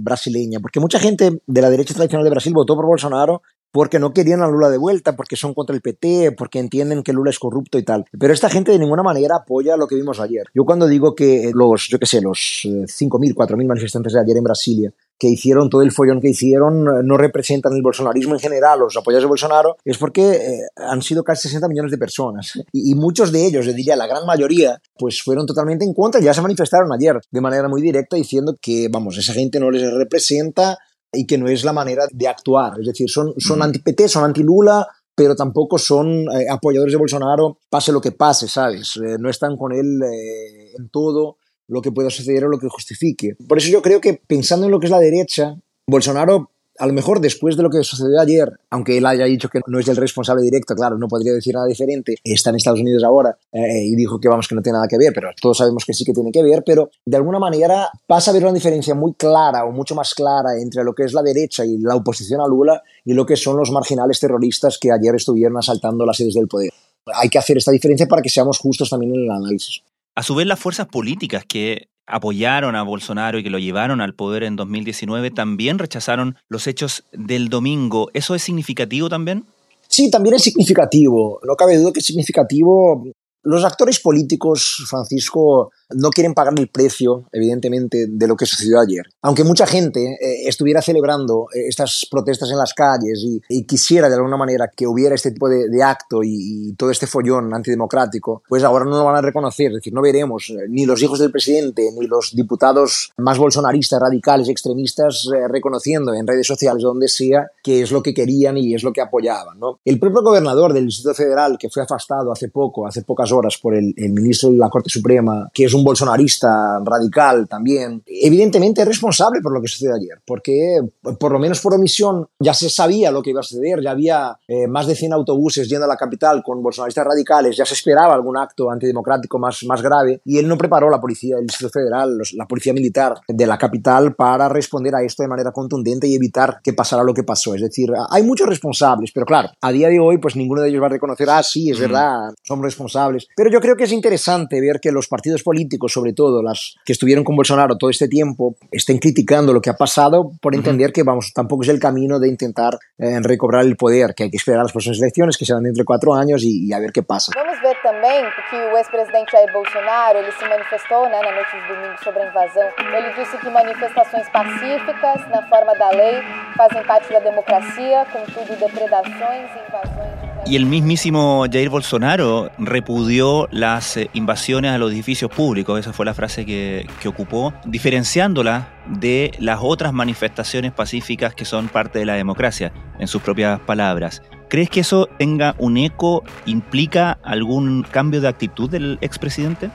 brasileña, 0.00 0.60
porque 0.60 0.80
mucha 0.80 0.98
gente 0.98 1.42
de 1.46 1.62
la 1.62 1.70
derecha 1.70 1.94
tradicional 1.94 2.24
de 2.24 2.30
Brasil 2.30 2.52
votó 2.54 2.74
por 2.74 2.86
Bolsonaro 2.86 3.42
porque 3.70 3.98
no 3.98 4.12
querían 4.12 4.40
a 4.40 4.46
Lula 4.46 4.70
de 4.70 4.78
vuelta, 4.78 5.16
porque 5.16 5.34
son 5.34 5.52
contra 5.52 5.74
el 5.74 5.82
PT, 5.82 6.30
porque 6.38 6.60
entienden 6.60 7.02
que 7.02 7.12
Lula 7.12 7.30
es 7.30 7.40
corrupto 7.40 7.76
y 7.76 7.82
tal. 7.82 8.04
Pero 8.16 8.32
esta 8.32 8.48
gente 8.48 8.70
de 8.70 8.78
ninguna 8.78 9.02
manera 9.02 9.38
apoya 9.38 9.76
lo 9.76 9.88
que 9.88 9.96
vimos 9.96 10.20
ayer. 10.20 10.46
Yo 10.54 10.64
cuando 10.64 10.86
digo 10.86 11.16
que 11.16 11.50
los, 11.52 11.88
yo 11.88 11.98
qué 11.98 12.06
sé, 12.06 12.20
los 12.20 12.38
5.000, 12.64 13.30
eh, 13.30 13.34
4.000 13.34 13.66
manifestantes 13.66 14.12
de 14.12 14.20
ayer 14.20 14.36
en 14.36 14.44
Brasilia 14.44 14.92
que 15.18 15.28
hicieron 15.28 15.70
todo 15.70 15.82
el 15.82 15.92
follón 15.92 16.20
que 16.20 16.30
hicieron 16.30 16.86
eh, 16.86 17.02
no 17.04 17.16
representan 17.16 17.72
el 17.74 17.82
bolsonarismo 17.82 18.34
en 18.34 18.40
general, 18.40 18.80
los 18.80 18.96
apoyadores 18.96 19.24
de 19.24 19.28
Bolsonaro, 19.28 19.76
es 19.84 19.98
porque 19.98 20.32
eh, 20.32 20.60
han 20.76 21.02
sido 21.02 21.22
casi 21.22 21.48
60 21.48 21.68
millones 21.68 21.90
de 21.90 21.98
personas. 21.98 22.52
Y, 22.72 22.94
muchos 22.94 23.32
de 23.32 23.46
ellos, 23.46 23.66
yo 23.66 23.72
diría 23.72 23.96
la 23.96 24.06
gran 24.06 24.26
mayoría, 24.26 24.80
pues 24.98 25.22
fueron 25.22 25.46
totalmente 25.46 25.84
en 25.84 25.94
contra. 25.94 26.20
Ya 26.20 26.34
se 26.34 26.42
manifestaron 26.42 26.92
ayer 26.92 27.20
de 27.30 27.40
manera 27.40 27.68
muy 27.68 27.82
directa 27.82 28.16
diciendo 28.16 28.54
que, 28.60 28.88
vamos, 28.90 29.18
esa 29.18 29.32
gente 29.32 29.60
no 29.60 29.70
les 29.70 29.92
representa 29.92 30.78
y 31.12 31.26
que 31.26 31.38
no 31.38 31.48
es 31.48 31.64
la 31.64 31.72
manera 31.72 32.04
de 32.10 32.28
actuar. 32.28 32.80
Es 32.80 32.86
decir, 32.86 33.08
son, 33.08 33.34
son 33.38 33.62
anti-PT, 33.62 34.08
son 34.08 34.24
anti-Lula, 34.24 34.86
pero 35.14 35.36
tampoco 35.36 35.78
son 35.78 36.26
eh, 36.30 36.46
apoyadores 36.50 36.92
de 36.92 36.98
Bolsonaro, 36.98 37.58
pase 37.70 37.92
lo 37.92 38.00
que 38.00 38.12
pase, 38.12 38.48
¿sabes? 38.48 38.96
Eh, 38.96 39.16
no 39.18 39.30
están 39.30 39.56
con 39.56 39.72
él 39.72 40.02
eh, 40.02 40.72
en 40.76 40.88
todo 40.88 41.36
lo 41.68 41.82
que 41.82 41.92
pueda 41.92 42.10
suceder 42.10 42.44
o 42.44 42.48
lo 42.48 42.58
que 42.58 42.68
justifique. 42.68 43.36
Por 43.48 43.58
eso 43.58 43.70
yo 43.70 43.82
creo 43.82 44.00
que 44.00 44.20
pensando 44.26 44.66
en 44.66 44.72
lo 44.72 44.80
que 44.80 44.86
es 44.86 44.90
la 44.90 45.00
derecha, 45.00 45.56
Bolsonaro 45.86 46.50
a 46.78 46.86
lo 46.86 46.92
mejor 46.92 47.20
después 47.20 47.56
de 47.56 47.62
lo 47.62 47.70
que 47.70 47.82
sucedió 47.84 48.20
ayer, 48.20 48.50
aunque 48.70 48.98
él 48.98 49.06
haya 49.06 49.24
dicho 49.26 49.48
que 49.48 49.60
no 49.66 49.78
es 49.78 49.88
el 49.88 49.96
responsable 49.96 50.42
directo, 50.42 50.74
claro, 50.74 50.98
no 50.98 51.08
podría 51.08 51.32
decir 51.32 51.54
nada 51.54 51.66
diferente, 51.66 52.16
está 52.24 52.50
en 52.50 52.56
Estados 52.56 52.80
Unidos 52.80 53.04
ahora 53.04 53.36
eh, 53.52 53.84
y 53.84 53.94
dijo 53.94 54.18
que 54.18 54.28
vamos 54.28 54.48
que 54.48 54.54
no 54.54 54.62
tiene 54.62 54.76
nada 54.76 54.88
que 54.88 54.98
ver, 54.98 55.12
pero 55.14 55.30
todos 55.40 55.58
sabemos 55.58 55.84
que 55.84 55.92
sí 55.92 56.04
que 56.04 56.12
tiene 56.12 56.32
que 56.32 56.42
ver, 56.42 56.62
pero 56.64 56.90
de 57.04 57.16
alguna 57.16 57.38
manera 57.38 57.88
pasa 58.06 58.30
a 58.30 58.32
haber 58.32 58.44
una 58.44 58.52
diferencia 58.52 58.94
muy 58.94 59.14
clara 59.14 59.64
o 59.64 59.72
mucho 59.72 59.94
más 59.94 60.14
clara 60.14 60.58
entre 60.60 60.82
lo 60.84 60.94
que 60.94 61.04
es 61.04 61.12
la 61.12 61.22
derecha 61.22 61.64
y 61.64 61.78
la 61.78 61.94
oposición 61.94 62.40
a 62.40 62.48
Lula 62.48 62.82
y 63.04 63.12
lo 63.12 63.24
que 63.24 63.36
son 63.36 63.56
los 63.56 63.70
marginales 63.70 64.18
terroristas 64.18 64.78
que 64.78 64.90
ayer 64.90 65.14
estuvieron 65.14 65.56
asaltando 65.56 66.04
las 66.04 66.16
sedes 66.16 66.34
del 66.34 66.48
poder. 66.48 66.70
hay 67.14 67.28
que 67.28 67.38
hacer 67.38 67.58
esta 67.58 67.70
diferencia 67.70 68.06
para 68.06 68.22
que 68.22 68.28
seamos 68.28 68.58
justos 68.58 68.90
también 68.90 69.14
en 69.14 69.24
el 69.24 69.30
análisis. 69.30 69.82
A 70.14 70.22
su 70.22 70.34
vez, 70.34 70.46
las 70.46 70.60
fuerzas 70.60 70.86
políticas 70.86 71.44
que 71.44 71.88
apoyaron 72.06 72.76
a 72.76 72.82
Bolsonaro 72.82 73.38
y 73.38 73.42
que 73.42 73.50
lo 73.50 73.58
llevaron 73.58 74.00
al 74.00 74.14
poder 74.14 74.44
en 74.44 74.56
2019 74.56 75.30
también 75.30 75.78
rechazaron 75.78 76.36
los 76.48 76.66
hechos 76.66 77.04
del 77.12 77.48
domingo. 77.48 78.10
¿Eso 78.12 78.34
es 78.34 78.42
significativo 78.42 79.08
también? 79.08 79.44
Sí, 79.88 80.10
también 80.10 80.36
es 80.36 80.42
significativo. 80.42 81.40
No 81.46 81.54
cabe 81.54 81.78
duda 81.78 81.92
que 81.92 82.00
es 82.00 82.06
significativo. 82.06 83.04
Los 83.44 83.62
actores 83.64 84.00
políticos, 84.00 84.84
Francisco, 84.88 85.70
no 85.94 86.08
quieren 86.08 86.32
pagar 86.32 86.54
el 86.58 86.68
precio, 86.68 87.28
evidentemente, 87.30 88.06
de 88.08 88.26
lo 88.26 88.36
que 88.36 88.46
sucedió 88.46 88.80
ayer. 88.80 89.04
Aunque 89.20 89.44
mucha 89.44 89.66
gente 89.66 90.00
eh, 90.14 90.48
estuviera 90.48 90.80
celebrando 90.80 91.48
eh, 91.54 91.68
estas 91.68 92.06
protestas 92.10 92.50
en 92.50 92.56
las 92.56 92.72
calles 92.72 93.22
y, 93.22 93.64
quisiera 93.66 94.08
de 94.08 94.14
alguna 94.14 94.36
manera 94.36 94.70
que 94.74 94.86
hubiera 94.86 95.14
este 95.14 95.30
tipo 95.32 95.48
de, 95.48 95.82
acto 95.82 96.20
y, 96.22 96.74
todo 96.76 96.90
este 96.90 97.06
follón 97.06 97.52
antidemocrático, 97.54 98.42
pues 98.48 98.64
ahora 98.64 98.84
no 98.84 98.96
lo 98.96 99.04
van 99.04 99.16
a 99.16 99.20
reconocer. 99.20 99.68
Es 99.68 99.76
decir, 99.76 99.92
no 99.92 100.00
veremos 100.00 100.50
eh, 100.50 100.66
ni 100.68 100.86
los 100.86 101.02
hijos 101.02 101.18
del 101.18 101.30
presidente 101.30 101.90
ni 101.98 102.06
los 102.06 102.34
diputados 102.34 103.12
más 103.18 103.36
bolsonaristas, 103.36 104.00
radicales, 104.00 104.48
extremistas 104.48 105.28
reconociendo 105.48 106.14
en 106.14 106.26
redes 106.26 106.46
sociales 106.46 106.82
donde 106.82 107.08
sea 107.08 107.46
que 107.62 107.82
es 107.82 107.92
lo 107.92 108.02
que 108.02 108.14
querían 108.14 108.56
y 108.56 108.74
es 108.74 108.82
lo 108.82 108.92
que 108.92 109.00
apoyaban. 109.00 109.58
El 109.84 109.98
propio 109.98 110.22
gobernador 110.22 110.72
del 110.72 110.86
Distrito 110.86 111.14
Federal, 111.14 111.56
que 111.58 111.68
fue 111.68 111.82
afastado 111.82 112.32
hace 112.32 112.48
poco, 112.48 112.86
hace 112.86 113.02
pocas 113.02 113.32
horas, 113.34 113.58
por 113.58 113.74
el, 113.74 113.92
el 113.96 114.12
ministro 114.12 114.50
de 114.50 114.56
la 114.56 114.70
Corte 114.70 114.90
Suprema, 114.90 115.48
que 115.52 115.64
es 115.64 115.74
un 115.74 115.84
bolsonarista 115.84 116.80
radical 116.84 117.48
también, 117.48 118.02
evidentemente 118.06 118.82
es 118.82 118.88
responsable 118.88 119.40
por 119.42 119.52
lo 119.52 119.60
que 119.60 119.68
sucedió 119.68 119.94
ayer, 119.94 120.20
porque 120.26 120.80
por 121.18 121.32
lo 121.32 121.38
menos 121.38 121.60
por 121.60 121.74
omisión 121.74 122.26
ya 122.38 122.54
se 122.54 122.70
sabía 122.70 123.10
lo 123.10 123.22
que 123.22 123.30
iba 123.30 123.40
a 123.40 123.42
suceder, 123.42 123.80
ya 123.82 123.90
había 123.90 124.38
eh, 124.46 124.66
más 124.66 124.86
de 124.86 124.94
100 124.94 125.12
autobuses 125.12 125.68
yendo 125.68 125.84
a 125.84 125.88
la 125.88 125.96
capital 125.96 126.42
con 126.42 126.62
bolsonaristas 126.62 127.06
radicales, 127.06 127.56
ya 127.56 127.64
se 127.64 127.74
esperaba 127.74 128.14
algún 128.14 128.36
acto 128.36 128.70
antidemocrático 128.70 129.38
más, 129.38 129.64
más 129.64 129.82
grave 129.82 130.20
y 130.24 130.38
él 130.38 130.48
no 130.48 130.56
preparó 130.56 130.90
la 130.90 131.00
policía 131.00 131.36
del 131.36 131.46
Distrito 131.46 131.70
Federal, 131.72 132.18
la 132.34 132.46
policía 132.46 132.72
militar 132.72 133.14
de 133.28 133.46
la 133.46 133.58
capital 133.58 134.14
para 134.14 134.48
responder 134.48 134.94
a 134.94 135.02
esto 135.02 135.22
de 135.22 135.28
manera 135.28 135.52
contundente 135.52 136.06
y 136.06 136.14
evitar 136.14 136.60
que 136.62 136.72
pasara 136.72 137.02
lo 137.02 137.14
que 137.14 137.22
pasó. 137.22 137.54
Es 137.54 137.62
decir, 137.62 137.92
hay 138.10 138.22
muchos 138.22 138.48
responsables, 138.48 139.10
pero 139.12 139.26
claro, 139.26 139.50
a 139.60 139.72
día 139.72 139.88
de 139.88 140.00
hoy 140.00 140.18
pues 140.18 140.36
ninguno 140.36 140.62
de 140.62 140.68
ellos 140.68 140.82
va 140.82 140.86
a 140.86 140.90
reconocer, 140.90 141.28
ah, 141.30 141.42
sí, 141.42 141.70
es 141.70 141.78
mm. 141.78 141.82
verdad, 141.82 142.34
somos 142.42 142.64
responsables. 142.64 143.23
Pero 143.36 143.50
yo 143.50 143.60
creo 143.60 143.76
que 143.76 143.84
es 143.84 143.92
interesante 143.92 144.60
ver 144.60 144.80
que 144.80 144.92
los 144.92 145.08
partidos 145.08 145.42
políticos 145.42 145.92
sobre 145.92 146.12
todo 146.12 146.42
las 146.42 146.76
que 146.84 146.92
estuvieron 146.92 147.24
con 147.24 147.36
Bolsonaro 147.36 147.76
todo 147.76 147.90
este 147.90 148.08
tiempo, 148.08 148.56
estén 148.70 148.98
criticando 148.98 149.52
lo 149.52 149.60
que 149.60 149.70
ha 149.70 149.74
pasado 149.74 150.32
por 150.40 150.54
entender 150.54 150.92
que, 150.92 151.02
vamos, 151.02 151.32
tampoco 151.32 151.62
es 151.62 151.68
el 151.68 151.78
camino 151.78 152.18
de 152.18 152.28
intentar 152.28 152.78
eh, 152.98 153.20
recobrar 153.20 153.64
el 153.64 153.76
poder, 153.76 154.14
que 154.14 154.24
hay 154.24 154.30
que 154.30 154.36
esperar 154.36 154.62
las 154.62 154.72
próximas 154.72 154.98
elecciones, 154.98 155.36
que 155.36 155.44
serán 155.44 155.62
dentro 155.62 155.82
de 155.82 155.84
cuatro 155.84 156.14
años 156.14 156.42
y, 156.44 156.72
a 156.72 156.78
ver 156.78 156.92
qué 156.92 157.02
pasa. 157.02 157.32
Vamos 157.34 157.60
ver 157.62 157.76
también 157.82 158.24
que 158.50 158.56
o 158.56 158.76
ex-presidente 158.76 159.30
Jair 159.30 159.52
Bolsonaro 159.52 160.18
ele 160.18 160.32
se 160.32 160.44
manifestou 160.48 161.08
né, 161.08 161.20
na 161.22 161.32
noite 161.32 161.54
de 161.54 161.66
domingo 161.68 161.96
sobre 162.02 162.22
a 162.22 162.28
invasão. 162.28 162.68
Ele 162.78 163.10
disse 163.18 163.36
que 163.38 163.48
manifestações 163.50 164.28
pacíficas, 164.30 165.28
na 165.30 165.42
forma 165.48 165.74
da 165.74 165.90
lei, 165.90 166.22
fazem 166.56 166.82
parte 166.84 167.12
da 167.12 167.20
democracia, 167.20 168.06
contudo, 168.12 168.56
depredações 168.58 169.48
e 169.54 169.68
invasões. 169.68 170.13
Y 170.46 170.56
el 170.56 170.66
mismísimo 170.66 171.46
Jair 171.50 171.70
Bolsonaro 171.70 172.50
repudió 172.58 173.48
las 173.50 173.96
eh, 173.96 174.10
invasiones 174.12 174.72
a 174.72 174.78
los 174.78 174.92
edificios 174.92 175.30
públicos, 175.30 175.80
esa 175.80 175.94
fue 175.94 176.04
la 176.04 176.12
frase 176.12 176.44
que, 176.44 176.86
que, 177.00 177.08
ocupó, 177.08 177.54
diferenciándola 177.64 178.68
de 178.86 179.32
las 179.38 179.60
otras 179.62 179.94
manifestaciones 179.94 180.70
pacíficas 180.72 181.34
que 181.34 181.46
son 181.46 181.68
parte 181.68 181.98
de 181.98 182.04
la 182.04 182.14
democracia, 182.14 182.74
en 182.98 183.08
sus 183.08 183.22
propias 183.22 183.58
palabras. 183.60 184.22
¿Crees 184.50 184.68
que 184.68 184.80
eso 184.80 185.08
tenga 185.18 185.54
un 185.58 185.78
eco, 185.78 186.22
implica 186.44 187.18
algún 187.22 187.82
cambio 187.82 188.20
de 188.20 188.28
actitud 188.28 188.68
del 188.68 188.98
expresidente? 189.00 189.70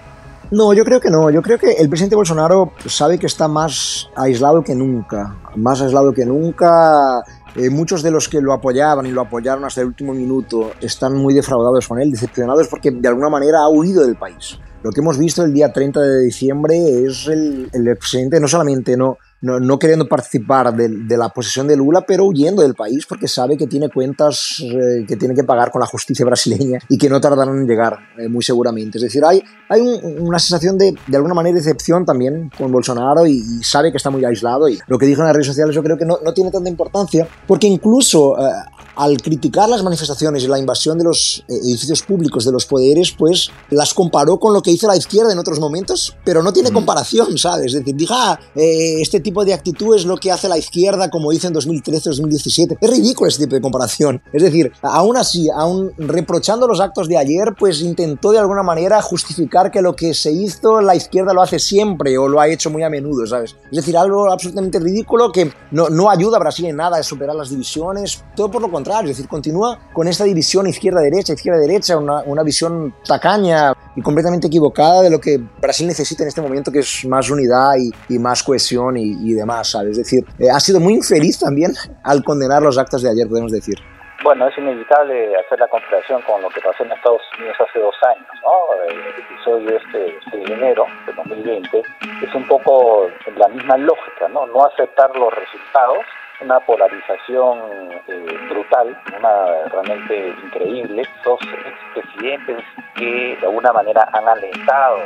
No, 0.51 0.73
yo 0.73 0.83
creo 0.83 0.99
que 0.99 1.11
no. 1.11 1.29
Yo 1.29 1.41
creo 1.43 1.59
que 1.59 1.73
el 1.73 1.89
presidente 1.89 2.15
Bolsonaro 2.15 2.73
sabe 2.87 3.19
que 3.19 3.27
está 3.27 3.47
más 3.47 4.09
aislado 4.15 4.63
que 4.63 4.73
nunca. 4.73 5.35
Más 5.55 5.79
aislado 5.81 6.11
que 6.11 6.25
nunca 6.25 7.23
eh, 7.55 7.69
muchos 7.69 8.01
de 8.01 8.09
los 8.09 8.27
que 8.27 8.41
lo 8.41 8.53
apoyaban 8.53 9.05
y 9.05 9.11
lo 9.11 9.21
apoyaron 9.21 9.65
hasta 9.65 9.81
el 9.81 9.87
último 9.87 10.13
minuto 10.13 10.71
están 10.81 11.15
muy 11.15 11.33
defraudados 11.33 11.87
con 11.87 11.99
él, 12.01 12.11
decepcionados 12.11 12.67
porque 12.67 12.89
de 12.91 13.07
alguna 13.07 13.29
manera 13.29 13.59
ha 13.59 13.69
huido 13.69 14.03
del 14.03 14.15
país. 14.15 14.59
Lo 14.81 14.91
que 14.91 15.01
hemos 15.01 15.19
visto 15.19 15.43
el 15.43 15.53
día 15.53 15.71
30 15.71 15.99
de 16.01 16.21
diciembre 16.21 17.03
es 17.05 17.27
el, 17.27 17.69
el 17.73 17.97
presidente 17.97 18.39
no 18.39 18.47
solamente 18.47 18.95
no, 18.95 19.17
no, 19.41 19.79
queriendo 19.79 20.07
participar 20.07 20.75
de, 20.75 21.17
la 21.17 21.29
posesión 21.29 21.67
de 21.67 21.75
Lula, 21.75 22.05
pero 22.05 22.25
huyendo 22.25 22.61
del 22.61 22.75
país 22.75 23.05
porque 23.07 23.27
sabe 23.27 23.57
que 23.57 23.67
tiene 23.67 23.89
cuentas 23.89 24.61
eh, 24.61 25.05
que 25.07 25.15
tiene 25.15 25.33
que 25.33 25.43
pagar 25.43 25.71
con 25.71 25.79
la 25.79 25.85
justicia 25.85 26.25
brasileña 26.29 26.79
y 26.89 26.97
que 26.97 27.09
no 27.09 27.21
tardarán 27.21 27.57
en 27.57 27.67
llegar, 27.67 27.97
eh, 28.17 28.27
muy 28.27 28.43
seguramente. 28.43 28.97
Es 28.97 29.03
decir, 29.03 29.23
hay, 29.25 29.41
hay 29.69 29.81
una 29.81 30.39
sensación 30.39 30.77
de, 30.77 30.93
de 31.07 31.17
alguna 31.17 31.33
manera, 31.33 31.55
de 31.55 31.61
decepción 31.61 32.05
también 32.05 32.51
con 32.57 32.71
Bolsonaro 32.71 33.25
y, 33.25 33.39
sabe 33.63 33.91
que 33.91 33.97
está 33.97 34.09
muy 34.09 34.23
aislado. 34.25 34.67
Y 34.69 34.79
lo 34.87 34.97
que 34.97 35.05
dijo 35.05 35.21
en 35.21 35.27
las 35.27 35.35
redes 35.35 35.47
sociales 35.47 35.75
yo 35.75 35.83
creo 35.83 35.97
que 35.97 36.05
no, 36.05 36.19
no 36.23 36.33
tiene 36.33 36.51
tanta 36.51 36.69
importancia 36.69 37.27
porque 37.47 37.67
incluso 37.67 38.37
eh, 38.39 38.51
al 38.95 39.21
criticar 39.21 39.69
las 39.69 39.83
manifestaciones 39.83 40.43
y 40.43 40.47
la 40.47 40.59
invasión 40.59 40.97
de 40.97 41.03
los 41.03 41.43
edificios 41.47 42.01
públicos, 42.03 42.45
de 42.45 42.51
los 42.51 42.65
poderes, 42.65 43.11
pues 43.11 43.49
las 43.69 43.93
comparó 43.93 44.39
con 44.39 44.53
lo 44.53 44.61
que 44.61 44.71
hizo 44.71 44.87
la 44.87 44.97
izquierda 44.97 45.31
en 45.31 45.39
otros 45.39 45.59
momentos, 45.59 46.15
pero 46.23 46.43
no 46.43 46.53
tiene 46.53 46.71
comparación, 46.71 47.37
¿sabes? 47.37 47.67
Es 47.67 47.79
decir, 47.79 47.95
diga, 47.95 48.15
ah, 48.17 48.39
este 48.55 49.19
tipo 49.19 49.45
de 49.45 49.53
actitud 49.53 49.95
es 49.95 50.05
lo 50.05 50.17
que 50.17 50.31
hace 50.31 50.47
la 50.47 50.57
izquierda, 50.57 51.09
como 51.09 51.31
dice 51.31 51.47
en 51.47 51.53
2013-2017. 51.53 52.77
Es 52.79 52.89
ridículo 52.89 53.27
ese 53.27 53.43
tipo 53.43 53.55
de 53.55 53.61
comparación. 53.61 54.21
Es 54.33 54.43
decir, 54.43 54.71
aún 54.81 55.17
así, 55.17 55.49
aún 55.49 55.91
reprochando 55.97 56.67
los 56.67 56.79
actos 56.79 57.07
de 57.07 57.17
ayer, 57.17 57.55
pues 57.57 57.81
intentó 57.81 58.31
de 58.31 58.39
alguna 58.39 58.63
manera 58.63 59.01
justificar 59.01 59.71
que 59.71 59.81
lo 59.81 59.95
que 59.95 60.13
se 60.13 60.31
hizo 60.31 60.81
la 60.81 60.95
izquierda 60.95 61.33
lo 61.33 61.41
hace 61.41 61.59
siempre 61.59 62.17
o 62.17 62.27
lo 62.27 62.39
ha 62.39 62.47
hecho 62.47 62.69
muy 62.69 62.83
a 62.83 62.89
menudo, 62.89 63.25
¿sabes? 63.25 63.55
Es 63.71 63.77
decir, 63.77 63.97
algo 63.97 64.31
absolutamente 64.31 64.79
ridículo 64.79 65.31
que 65.31 65.51
no, 65.71 65.89
no 65.89 66.09
ayuda 66.09 66.37
a 66.37 66.39
Brasil 66.39 66.65
en 66.65 66.77
nada 66.77 66.97
a 66.97 67.03
superar 67.03 67.35
las 67.35 67.49
divisiones, 67.49 68.23
todo 68.35 68.51
por 68.51 68.61
lo 68.61 68.71
contrario, 68.71 68.78
es 68.79 69.07
decir, 69.09 69.27
continúa 69.27 69.77
con 69.93 70.07
esta 70.07 70.23
división 70.23 70.67
izquierda-derecha, 70.67 71.33
izquierda-derecha, 71.33 71.97
una, 71.97 72.21
una 72.21 72.43
visión 72.43 72.93
tacaña 73.05 73.73
y 73.95 74.01
completamente 74.01 74.47
equivocada 74.47 75.01
de 75.01 75.09
lo 75.09 75.19
que 75.19 75.37
Brasil 75.59 75.87
necesita 75.87 76.23
en 76.23 76.29
este 76.29 76.41
momento, 76.41 76.71
que 76.71 76.79
es 76.79 77.05
más 77.05 77.29
unidad 77.29 77.75
y, 77.77 77.91
y 78.13 78.19
más 78.19 78.43
cohesión 78.43 78.97
y, 78.97 79.17
y, 79.21 79.33
demás, 79.33 79.71
¿sabes? 79.71 79.91
Es 79.91 79.97
decir, 79.97 80.23
eh, 80.39 80.49
ha 80.49 80.59
sido 80.59 80.79
muy 80.79 80.93
infeliz 80.93 81.39
también 81.39 81.71
al 82.03 82.23
condenar 82.23 82.61
los 82.61 82.77
actos 82.77 83.01
de 83.01 83.09
ayer, 83.09 83.27
podemos 83.27 83.51
decir. 83.51 83.75
Bueno, 84.21 84.49
es 84.49 84.57
inevitable 84.57 85.33
hacer 85.37 85.59
la 85.59 85.67
comparación 85.69 86.21
con 86.23 86.41
lo 86.41 86.49
que 86.49 86.59
pasó 86.59 86.83
en 86.83 86.91
Estados 86.91 87.21
Unidos 87.37 87.55
hace 87.59 87.79
dos 87.79 87.95
años, 88.03 88.27
¿no? 88.43 88.83
El 88.83 88.99
episodio 89.23 89.77
este 89.77 90.37
de 90.37 90.53
enero 90.53 90.85
de 91.05 91.13
2020 91.13 91.83
es 92.23 92.35
un 92.35 92.45
poco 92.47 93.07
la 93.37 93.47
misma 93.47 93.77
lógica, 93.77 94.27
¿no? 94.27 94.45
No 94.47 94.65
aceptar 94.65 95.15
los 95.15 95.33
resultados 95.33 96.03
una 96.41 96.59
polarización 96.61 97.59
eh, 98.07 98.25
brutal, 98.49 98.97
una 99.17 99.69
realmente 99.71 100.33
increíble. 100.45 101.03
Dos 101.23 101.39
expresidentes 101.65 102.63
que 102.95 103.37
de 103.39 103.45
alguna 103.45 103.73
manera 103.73 104.09
han 104.13 104.27
alentado 104.27 104.97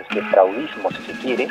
este 0.00 0.22
fraudismo, 0.22 0.90
si 0.90 1.02
se 1.02 1.12
quiere. 1.20 1.48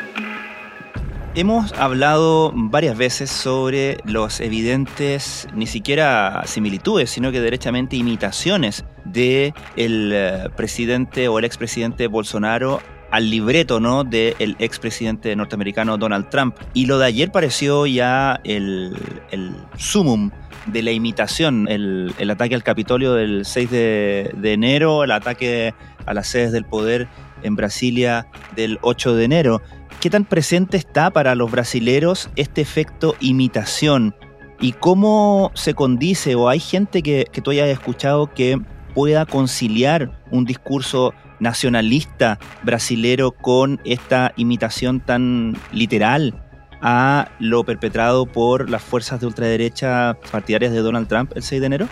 Hemos 1.35 1.73
hablado 1.73 2.51
varias 2.55 2.97
veces 2.97 3.29
sobre 3.29 3.97
los 4.03 4.41
evidentes, 4.41 5.47
ni 5.53 5.67
siquiera 5.67 6.41
similitudes, 6.45 7.11
sino 7.11 7.31
que 7.31 7.39
derechamente 7.39 7.95
imitaciones 7.95 8.83
de 9.05 9.53
el 9.75 10.11
eh, 10.11 10.49
presidente 10.55 11.27
o 11.27 11.37
el 11.37 11.45
expresidente 11.45 12.07
Bolsonaro 12.07 12.79
al 13.11 13.29
libreto 13.29 13.79
¿no? 13.79 14.03
del 14.03 14.55
expresidente 14.59 15.35
norteamericano 15.35 15.97
Donald 15.97 16.29
Trump. 16.29 16.55
Y 16.73 16.85
lo 16.85 16.99
de 16.99 17.07
ayer 17.07 17.31
pareció 17.31 17.85
ya 17.85 18.39
el, 18.43 18.95
el 19.31 19.55
sumum 19.77 20.31
de 20.67 20.83
la 20.83 20.91
imitación, 20.91 21.67
el, 21.67 22.13
ataque 22.29 22.55
al 22.55 22.63
Capitolio 22.63 23.13
del 23.13 23.45
6 23.45 23.71
de, 23.71 24.31
de, 24.35 24.53
enero, 24.53 25.03
el 25.03 25.11
ataque 25.11 25.73
a 26.05 26.13
las 26.13 26.27
sedes 26.27 26.51
del 26.51 26.65
poder 26.65 27.07
en 27.43 27.55
Brasilia 27.55 28.27
del 28.55 28.77
8 28.81 29.15
de 29.15 29.23
enero. 29.23 29.61
¿Qué 29.99 30.09
tan 30.09 30.25
presente 30.25 30.77
está 30.77 31.11
para 31.11 31.35
los 31.35 31.51
brasileros 31.51 32.29
este 32.35 32.61
efecto 32.61 33.15
imitación? 33.19 34.15
¿Y 34.61 34.73
cómo 34.73 35.51
se 35.55 35.73
condice 35.73 36.35
o 36.35 36.49
hay 36.49 36.59
gente 36.59 37.01
que, 37.01 37.25
que 37.31 37.41
tú 37.41 37.51
hayas 37.51 37.69
escuchado 37.69 38.31
que 38.33 38.59
pueda 38.93 39.25
conciliar 39.25 40.19
un 40.31 40.45
discurso 40.45 41.13
nacionalista 41.39 42.39
brasilero 42.63 43.31
con 43.31 43.79
esta 43.85 44.33
imitación 44.35 44.99
tan 44.99 45.55
literal 45.71 46.33
a 46.81 47.29
lo 47.39 47.63
perpetrado 47.63 48.25
por 48.25 48.69
las 48.69 48.81
fuerzas 48.81 49.19
de 49.19 49.27
ultraderecha 49.27 50.17
partidarias 50.31 50.71
de 50.71 50.79
Donald 50.79 51.07
Trump 51.07 51.31
el 51.35 51.43
6 51.43 51.61
de 51.61 51.67
enero? 51.67 51.87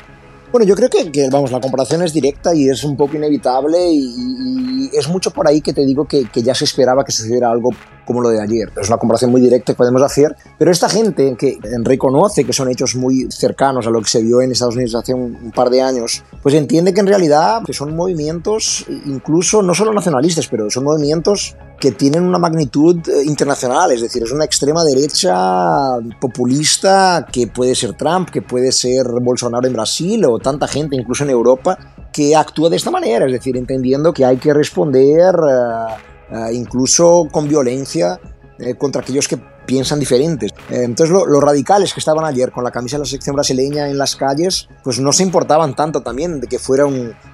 Bueno, 0.49 0.65
yo 0.65 0.75
creo 0.75 0.89
que, 0.89 1.29
vamos, 1.29 1.51
la 1.51 1.59
comparación 1.59 2.03
es 2.03 2.13
directa 2.13 2.55
y 2.55 2.69
es 2.69 2.85
un 2.85 2.95
poco 2.95 3.17
inevitable 3.17 3.77
y, 3.91 4.89
es 4.93 5.09
mucho 5.09 5.31
por 5.31 5.45
ahí 5.45 5.59
que 5.59 5.73
te 5.73 5.85
digo 5.85 6.05
que, 6.05 6.25
ya 6.33 6.55
se 6.55 6.63
esperaba 6.63 7.03
que 7.03 7.11
sucediera 7.11 7.51
algo 7.51 7.71
como 8.05 8.21
lo 8.21 8.29
de 8.29 8.41
ayer. 8.41 8.71
Es 8.81 8.87
una 8.87 8.97
comparación 8.97 9.31
muy 9.31 9.41
directa 9.41 9.73
que 9.73 9.77
podemos 9.77 10.01
hacer, 10.01 10.33
pero 10.57 10.71
esta 10.71 10.87
gente 10.87 11.35
que 11.37 11.59
reconoce 11.83 12.45
que 12.45 12.53
son 12.53 12.69
hechos 12.69 12.95
muy 12.95 13.27
cercanos 13.29 13.85
a 13.85 13.89
lo 13.89 14.01
que 14.01 14.07
se 14.07 14.21
vio 14.21 14.41
en 14.41 14.53
Estados 14.53 14.75
Unidos 14.75 14.95
hace 14.95 15.13
un, 15.13 15.51
par 15.53 15.69
de 15.69 15.81
años, 15.81 16.23
pues 16.41 16.55
entiende 16.55 16.93
que 16.93 17.01
en 17.01 17.07
realidad 17.07 17.63
que 17.65 17.73
son 17.73 17.93
movimientos, 17.93 18.85
incluso 19.05 19.61
no 19.61 19.73
solo 19.73 19.91
nacionalistas, 19.91 20.47
pero 20.47 20.69
son 20.69 20.85
movimientos 20.85 21.57
que 21.79 21.91
tienen 21.91 22.23
una 22.23 22.39
magnitud 22.39 22.97
eh, 23.07 23.23
internacional, 23.25 23.91
es 23.91 24.01
decir, 24.01 24.23
es 24.23 24.31
una 24.31 24.45
extrema 24.45 24.83
derecha 24.83 25.97
populista 26.19 27.27
que 27.31 27.47
puede 27.47 27.75
ser 27.75 27.93
Trump, 27.93 28.29
que 28.29 28.41
puede 28.41 28.71
ser 28.71 29.05
Bolsonaro 29.21 29.67
en 29.67 29.73
Brasil 29.73 30.25
o 30.25 30.39
tanta 30.39 30.67
gente, 30.67 30.95
incluso 30.95 31.23
en 31.23 31.29
Europa, 31.29 31.77
que 32.11 32.35
actúa 32.35 32.69
de 32.69 32.77
esta 32.77 32.89
manera, 32.89 33.25
es 33.27 33.31
decir, 33.31 33.55
entendiendo 33.57 34.11
que 34.11 34.25
hay 34.25 34.37
que 34.37 34.53
responder 34.53 35.35
uh, 35.35 36.35
uh, 36.35 36.51
incluso 36.51 37.27
con 37.31 37.47
violencia 37.47 38.19
eh, 38.59 38.73
contra 38.73 39.01
aquellos 39.01 39.27
que 39.27 39.37
piensan 39.67 39.99
diferentes. 39.99 40.51
Entonces 40.69 41.13
los 41.13 41.43
radicales 41.43 41.93
que 41.93 41.99
estaban 41.99 42.25
ayer 42.25 42.51
con 42.51 42.63
la 42.63 42.71
camisa 42.71 42.97
de 42.97 43.01
la 43.01 43.09
sección 43.09 43.35
brasileña 43.35 43.89
en 43.89 43.97
las 43.97 44.15
calles, 44.15 44.67
pues 44.83 44.99
no 44.99 45.11
se 45.11 45.23
importaban 45.23 45.75
tanto 45.75 46.01
también 46.01 46.39
de 46.39 46.47
que 46.47 46.57
fuera 46.57 46.85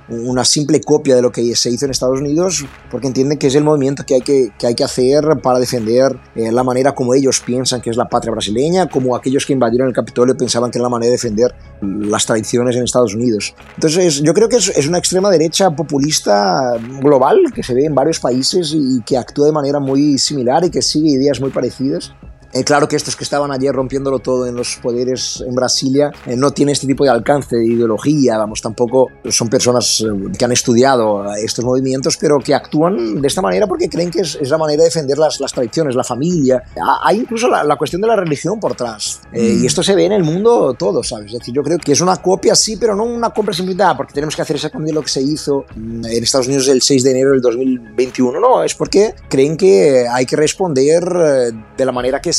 una 0.10 0.44
simple 0.44 0.82
copia 0.82 1.16
de 1.16 1.22
lo 1.22 1.32
que 1.32 1.56
se 1.56 1.70
hizo 1.70 1.86
en 1.86 1.92
Estados 1.92 2.20
Unidos, 2.20 2.66
porque 2.92 3.08
entienden 3.08 3.38
que 3.38 3.48
es 3.48 3.56
el 3.56 3.64
movimiento 3.64 4.04
que 4.06 4.16
hay 4.16 4.22
que, 4.22 4.50
que, 4.58 4.68
hay 4.68 4.76
que 4.76 4.84
hacer 4.84 5.24
para 5.42 5.60
defender 5.60 6.20
eh, 6.36 6.52
la 6.52 6.64
manera 6.64 6.94
como 6.94 7.14
ellos 7.14 7.40
piensan 7.40 7.80
que 7.82 7.90
es 7.90 7.96
la 7.96 8.10
patria 8.10 8.32
brasileña, 8.32 8.90
como 8.90 9.16
aquellos 9.16 9.46
que 9.46 9.54
invadieron 9.54 9.88
el 9.88 9.94
Capitolio 9.94 10.36
pensaban 10.36 10.72
que 10.72 10.80
era 10.80 10.84
la 10.84 10.90
manera 10.90 11.12
de 11.12 11.18
defender 11.18 11.54
las 11.82 12.26
tradiciones 12.26 12.76
en 12.76 12.84
Estados 12.84 13.14
Unidos. 13.14 13.54
Entonces 13.76 14.22
yo 14.22 14.34
creo 14.34 14.50
que 14.50 14.58
es, 14.58 14.70
es 14.70 14.88
una 14.88 14.98
extrema 14.98 15.30
derecha 15.30 15.70
populista 15.70 16.74
global 17.00 17.40
que 17.54 17.64
se 17.64 17.74
ve 17.74 17.86
en 17.86 17.96
varios 17.96 18.20
países 18.20 18.74
y 18.74 19.02
que 19.06 19.18
actúa 19.18 19.46
de 19.46 19.52
manera 19.52 19.80
muy 19.80 20.18
similar 20.18 20.66
y 20.66 20.72
que 20.72 20.82
sigue 20.82 21.10
ideas 21.10 21.40
muy 21.40 21.52
parecidas 21.52 22.14
eh, 22.54 22.64
claro 22.64 22.88
que 22.88 22.96
estos 22.96 23.16
que 23.16 23.24
estaban 23.24 23.52
ayer 23.52 23.74
rompiéndolo 23.74 24.20
todo 24.20 24.46
en 24.46 24.56
los 24.56 24.76
poderes 24.76 25.44
en 25.46 25.56
Brasilia 25.56 26.12
eh, 26.26 26.36
no 26.36 26.52
tienen 26.52 26.74
este 26.74 26.86
tipo 26.86 27.04
de 27.04 27.10
alcance 27.10 27.56
de 27.56 27.66
ideología, 27.66 28.38
vamos, 28.38 28.62
tampoco 28.62 29.08
son 29.30 29.50
personas 29.50 30.02
eh, 30.02 30.32
que 30.38 30.46
han 30.46 30.52
estudiado 30.52 31.26
estos 31.36 31.66
movimientos, 31.66 32.16
pero 32.18 32.38
que 32.38 32.54
actúan 32.54 33.22
de 33.22 33.28
esta 33.28 33.42
manera 33.42 33.66
porque 33.66 33.90
creen 33.90 34.12
que 34.12 34.22
es, 34.22 34.38
la 34.50 34.58
manera 34.60 34.84
de 34.84 34.86
defender 34.86 35.18
las, 35.18 35.40
las, 35.40 35.52
tradiciones, 35.52 35.96
la 35.96 36.04
familia. 36.04 36.62
Hay 37.04 37.22
incluso 37.22 37.48
la, 37.48 37.76
cuestión 37.76 38.02
de 38.02 38.08
la 38.08 38.16
religión 38.16 38.60
por 38.60 38.74
atrás. 38.74 39.22
Y 39.34 39.40
mm. 39.40 39.66
esto 39.66 39.82
se 39.82 39.96
ve 39.96 40.06
en 40.06 40.12
el 40.12 40.24
mundo 40.24 40.76
todo, 40.78 41.02
¿sabes? 41.04 41.34
Es 41.34 41.40
decir, 41.40 41.56
yo 41.56 41.64
creo 41.64 41.80
que 41.80 41.94
es 41.94 42.02
una 42.02 42.18
copia, 42.18 42.54
sí, 42.56 42.78
pero 42.78 42.96
no 42.96 43.04
una 43.04 43.32
compra 43.32 43.54
simplificada, 43.54 43.98
porque 43.98 44.14
tenemos 44.14 44.36
que 44.36 44.44
hacer 44.44 44.58
exactamente 44.58 44.94
lo 44.94 45.02
que 45.02 45.10
se 45.10 45.22
hizo 45.22 45.66
mm, 45.76 46.06
en 46.06 46.24
Estados 46.24 46.48
Unidos 46.48 46.68
el 46.68 46.82
6 46.84 47.04
de 47.04 47.12
enero 47.12 47.32
del 47.32 47.42
2021. 47.42 48.40
No, 48.40 48.64
es 48.64 48.76
porque 48.76 49.16
creen 49.28 49.58
que 49.58 50.06
hay 50.08 50.26
que 50.26 50.36
responder 50.36 51.04
de 51.04 51.86
la 51.86 51.92
manera 51.92 52.22
que 52.22 52.32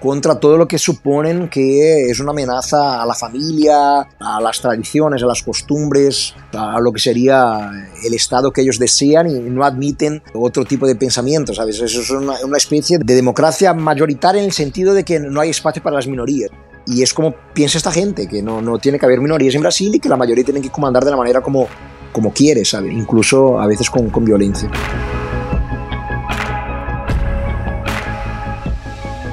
contra 0.00 0.38
todo 0.38 0.56
lo 0.56 0.68
que 0.68 0.78
suponen 0.78 1.48
que 1.48 2.10
es 2.10 2.20
una 2.20 2.30
amenaza 2.30 3.02
a 3.02 3.06
la 3.06 3.14
familia, 3.14 4.00
a 4.20 4.40
las 4.40 4.60
tradiciones, 4.60 5.22
a 5.22 5.26
las 5.26 5.42
costumbres, 5.42 6.34
a 6.52 6.78
lo 6.80 6.92
que 6.92 7.00
sería 7.00 7.70
el 8.04 8.14
Estado 8.14 8.52
que 8.52 8.60
ellos 8.60 8.78
desean 8.78 9.28
y 9.28 9.34
no 9.50 9.64
admiten 9.64 10.22
otro 10.34 10.64
tipo 10.64 10.86
de 10.86 10.96
pensamientos. 10.96 11.56
¿sabes? 11.56 11.80
Eso 11.80 12.00
es 12.00 12.10
una, 12.10 12.34
una 12.44 12.56
especie 12.56 12.98
de 12.98 13.14
democracia 13.14 13.74
mayoritaria 13.74 14.40
en 14.40 14.46
el 14.46 14.52
sentido 14.52 14.94
de 14.94 15.04
que 15.04 15.18
no 15.18 15.40
hay 15.40 15.50
espacio 15.50 15.82
para 15.82 15.96
las 15.96 16.06
minorías. 16.06 16.50
Y 16.86 17.02
es 17.02 17.12
como 17.12 17.34
piensa 17.52 17.78
esta 17.78 17.90
gente, 17.90 18.28
que 18.28 18.42
no, 18.42 18.62
no 18.62 18.78
tiene 18.78 18.98
que 18.98 19.06
haber 19.06 19.20
minorías 19.20 19.54
en 19.54 19.60
Brasil 19.60 19.92
y 19.94 19.98
que 19.98 20.08
la 20.08 20.16
mayoría 20.16 20.44
tienen 20.44 20.62
que 20.62 20.70
comandar 20.70 21.04
de 21.04 21.10
la 21.10 21.16
manera 21.16 21.40
como, 21.40 21.66
como 22.12 22.32
quiere, 22.32 22.64
¿sabes? 22.64 22.92
incluso 22.92 23.60
a 23.60 23.66
veces 23.66 23.90
con, 23.90 24.08
con 24.08 24.24
violencia. 24.24 24.70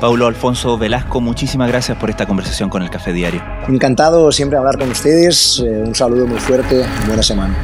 Paulo 0.03 0.27
Alfonso 0.27 0.77
Velasco, 0.77 1.21
muchísimas 1.21 1.69
gracias 1.69 1.97
por 1.97 2.09
esta 2.09 2.25
conversación 2.25 2.69
con 2.69 2.83
el 2.83 2.89
Café 2.89 3.13
Diario. 3.13 3.41
Encantado 3.69 4.33
siempre 4.33 4.57
hablar 4.57 4.77
con 4.77 4.91
ustedes. 4.91 5.63
Eh, 5.65 5.81
un 5.87 5.95
saludo 5.95 6.27
muy 6.27 6.39
fuerte. 6.39 6.85
Buena 7.07 7.23
semana. 7.23 7.55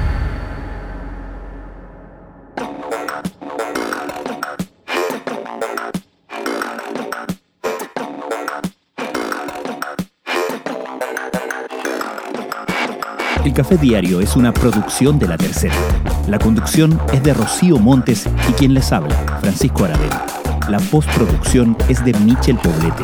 El 13.44 13.54
Café 13.54 13.76
Diario 13.76 14.22
es 14.22 14.38
una 14.38 14.54
producción 14.54 15.20
de 15.20 15.28
La 15.28 15.36
Tercera. 15.36 15.76
La 16.30 16.40
conducción 16.40 17.02
es 17.12 17.22
de 17.22 17.34
Rocío 17.34 17.80
Montes 17.80 18.30
y 18.48 18.54
quien 18.54 18.74
les 18.74 18.94
habla, 18.94 19.18
Francisco 19.42 19.84
Aravena. 19.84 20.29
La 20.70 20.78
postproducción 20.78 21.76
es 21.88 22.06
de 22.06 22.14
Michel 22.20 22.56
Poblete. 22.58 23.04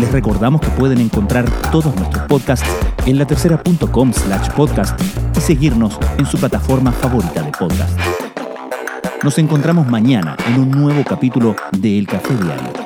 Les 0.00 0.10
recordamos 0.10 0.60
que 0.60 0.66
pueden 0.70 1.00
encontrar 1.00 1.48
todos 1.70 1.94
nuestros 1.94 2.26
podcasts 2.26 2.68
en 3.06 3.18
latercera.com 3.18 4.12
slash 4.12 4.50
podcast 4.50 5.00
y 5.36 5.40
seguirnos 5.40 5.96
en 6.18 6.26
su 6.26 6.38
plataforma 6.38 6.90
favorita 6.90 7.40
de 7.42 7.52
podcast. 7.52 7.96
Nos 9.22 9.38
encontramos 9.38 9.86
mañana 9.86 10.36
en 10.48 10.58
un 10.58 10.70
nuevo 10.72 11.04
capítulo 11.04 11.54
de 11.70 12.00
El 12.00 12.08
Café 12.08 12.34
Diario. 12.34 12.81